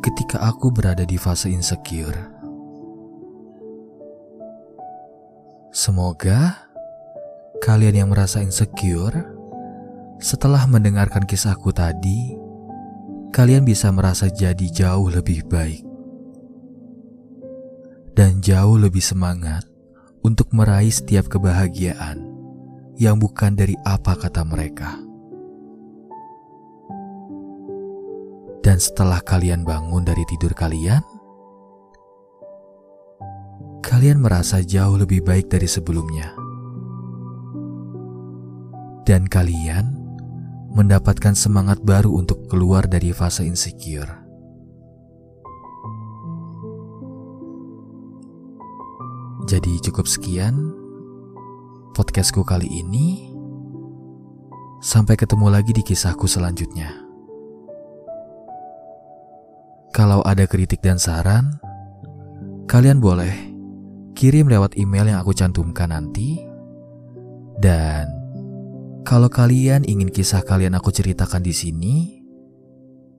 ketika 0.00 0.40
aku 0.40 0.72
berada 0.72 1.04
di 1.04 1.20
fase 1.20 1.52
insecure. 1.52 2.32
Semoga 5.68 6.64
kalian 7.60 8.04
yang 8.04 8.08
merasa 8.08 8.40
insecure 8.40 9.20
setelah 10.16 10.64
mendengarkan 10.64 11.28
kisahku 11.28 11.68
tadi, 11.76 12.32
kalian 13.36 13.68
bisa 13.68 13.92
merasa 13.92 14.32
jadi 14.32 14.64
jauh 14.72 15.12
lebih 15.12 15.44
baik 15.44 15.93
dan 18.14 18.38
jauh 18.38 18.78
lebih 18.78 19.02
semangat 19.02 19.66
untuk 20.22 20.54
meraih 20.54 20.94
setiap 20.94 21.26
kebahagiaan 21.26 22.22
yang 22.94 23.18
bukan 23.18 23.58
dari 23.58 23.74
apa 23.82 24.14
kata 24.14 24.46
mereka. 24.46 25.02
Dan 28.64 28.80
setelah 28.80 29.20
kalian 29.20 29.66
bangun 29.66 30.08
dari 30.08 30.24
tidur 30.24 30.56
kalian, 30.56 31.04
kalian 33.84 34.24
merasa 34.24 34.64
jauh 34.64 34.96
lebih 34.96 35.20
baik 35.20 35.52
dari 35.52 35.68
sebelumnya. 35.68 36.32
Dan 39.04 39.28
kalian 39.28 40.00
mendapatkan 40.72 41.36
semangat 41.36 41.84
baru 41.84 42.16
untuk 42.16 42.48
keluar 42.48 42.88
dari 42.88 43.12
fase 43.12 43.44
insecure. 43.44 44.23
Jadi 49.44 49.76
cukup 49.76 50.08
sekian 50.08 50.72
podcastku 51.92 52.48
kali 52.48 52.64
ini. 52.64 53.28
Sampai 54.80 55.20
ketemu 55.20 55.52
lagi 55.52 55.76
di 55.76 55.84
kisahku 55.84 56.24
selanjutnya. 56.24 56.88
Kalau 59.92 60.24
ada 60.24 60.48
kritik 60.48 60.80
dan 60.80 60.96
saran, 60.96 61.60
kalian 62.72 63.04
boleh 63.04 63.36
kirim 64.16 64.48
lewat 64.48 64.80
email 64.80 65.12
yang 65.12 65.20
aku 65.20 65.36
cantumkan 65.36 65.92
nanti. 65.92 66.40
Dan 67.60 68.08
kalau 69.04 69.28
kalian 69.28 69.84
ingin 69.84 70.08
kisah 70.08 70.40
kalian 70.40 70.72
aku 70.72 70.88
ceritakan 70.88 71.44
di 71.44 71.52
sini, 71.52 71.94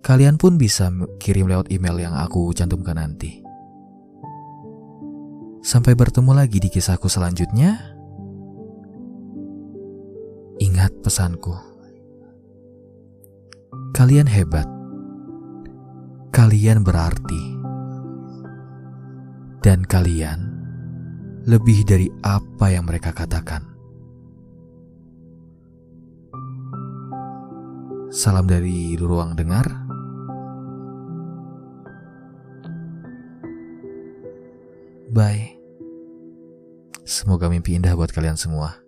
kalian 0.02 0.42
pun 0.42 0.58
bisa 0.58 0.90
kirim 1.22 1.46
lewat 1.46 1.70
email 1.70 2.02
yang 2.02 2.18
aku 2.18 2.50
cantumkan 2.58 2.98
nanti. 2.98 3.45
Sampai 5.66 5.98
bertemu 5.98 6.30
lagi 6.38 6.62
di 6.62 6.70
kisahku 6.70 7.10
selanjutnya. 7.10 7.98
Ingat 10.62 10.94
pesanku. 11.02 11.58
Kalian 13.98 14.30
hebat. 14.30 14.70
Kalian 16.30 16.86
berarti. 16.86 17.58
Dan 19.66 19.82
kalian 19.90 20.54
lebih 21.50 21.82
dari 21.82 22.14
apa 22.22 22.70
yang 22.70 22.86
mereka 22.86 23.10
katakan. 23.10 23.66
Salam 28.14 28.46
dari 28.46 28.94
ruang 29.02 29.34
dengar. 29.34 29.66
Bye. 35.10 35.55
Semoga 37.04 37.52
mimpi 37.52 37.76
indah 37.76 37.98
buat 37.98 38.16
kalian 38.16 38.40
semua. 38.40 38.85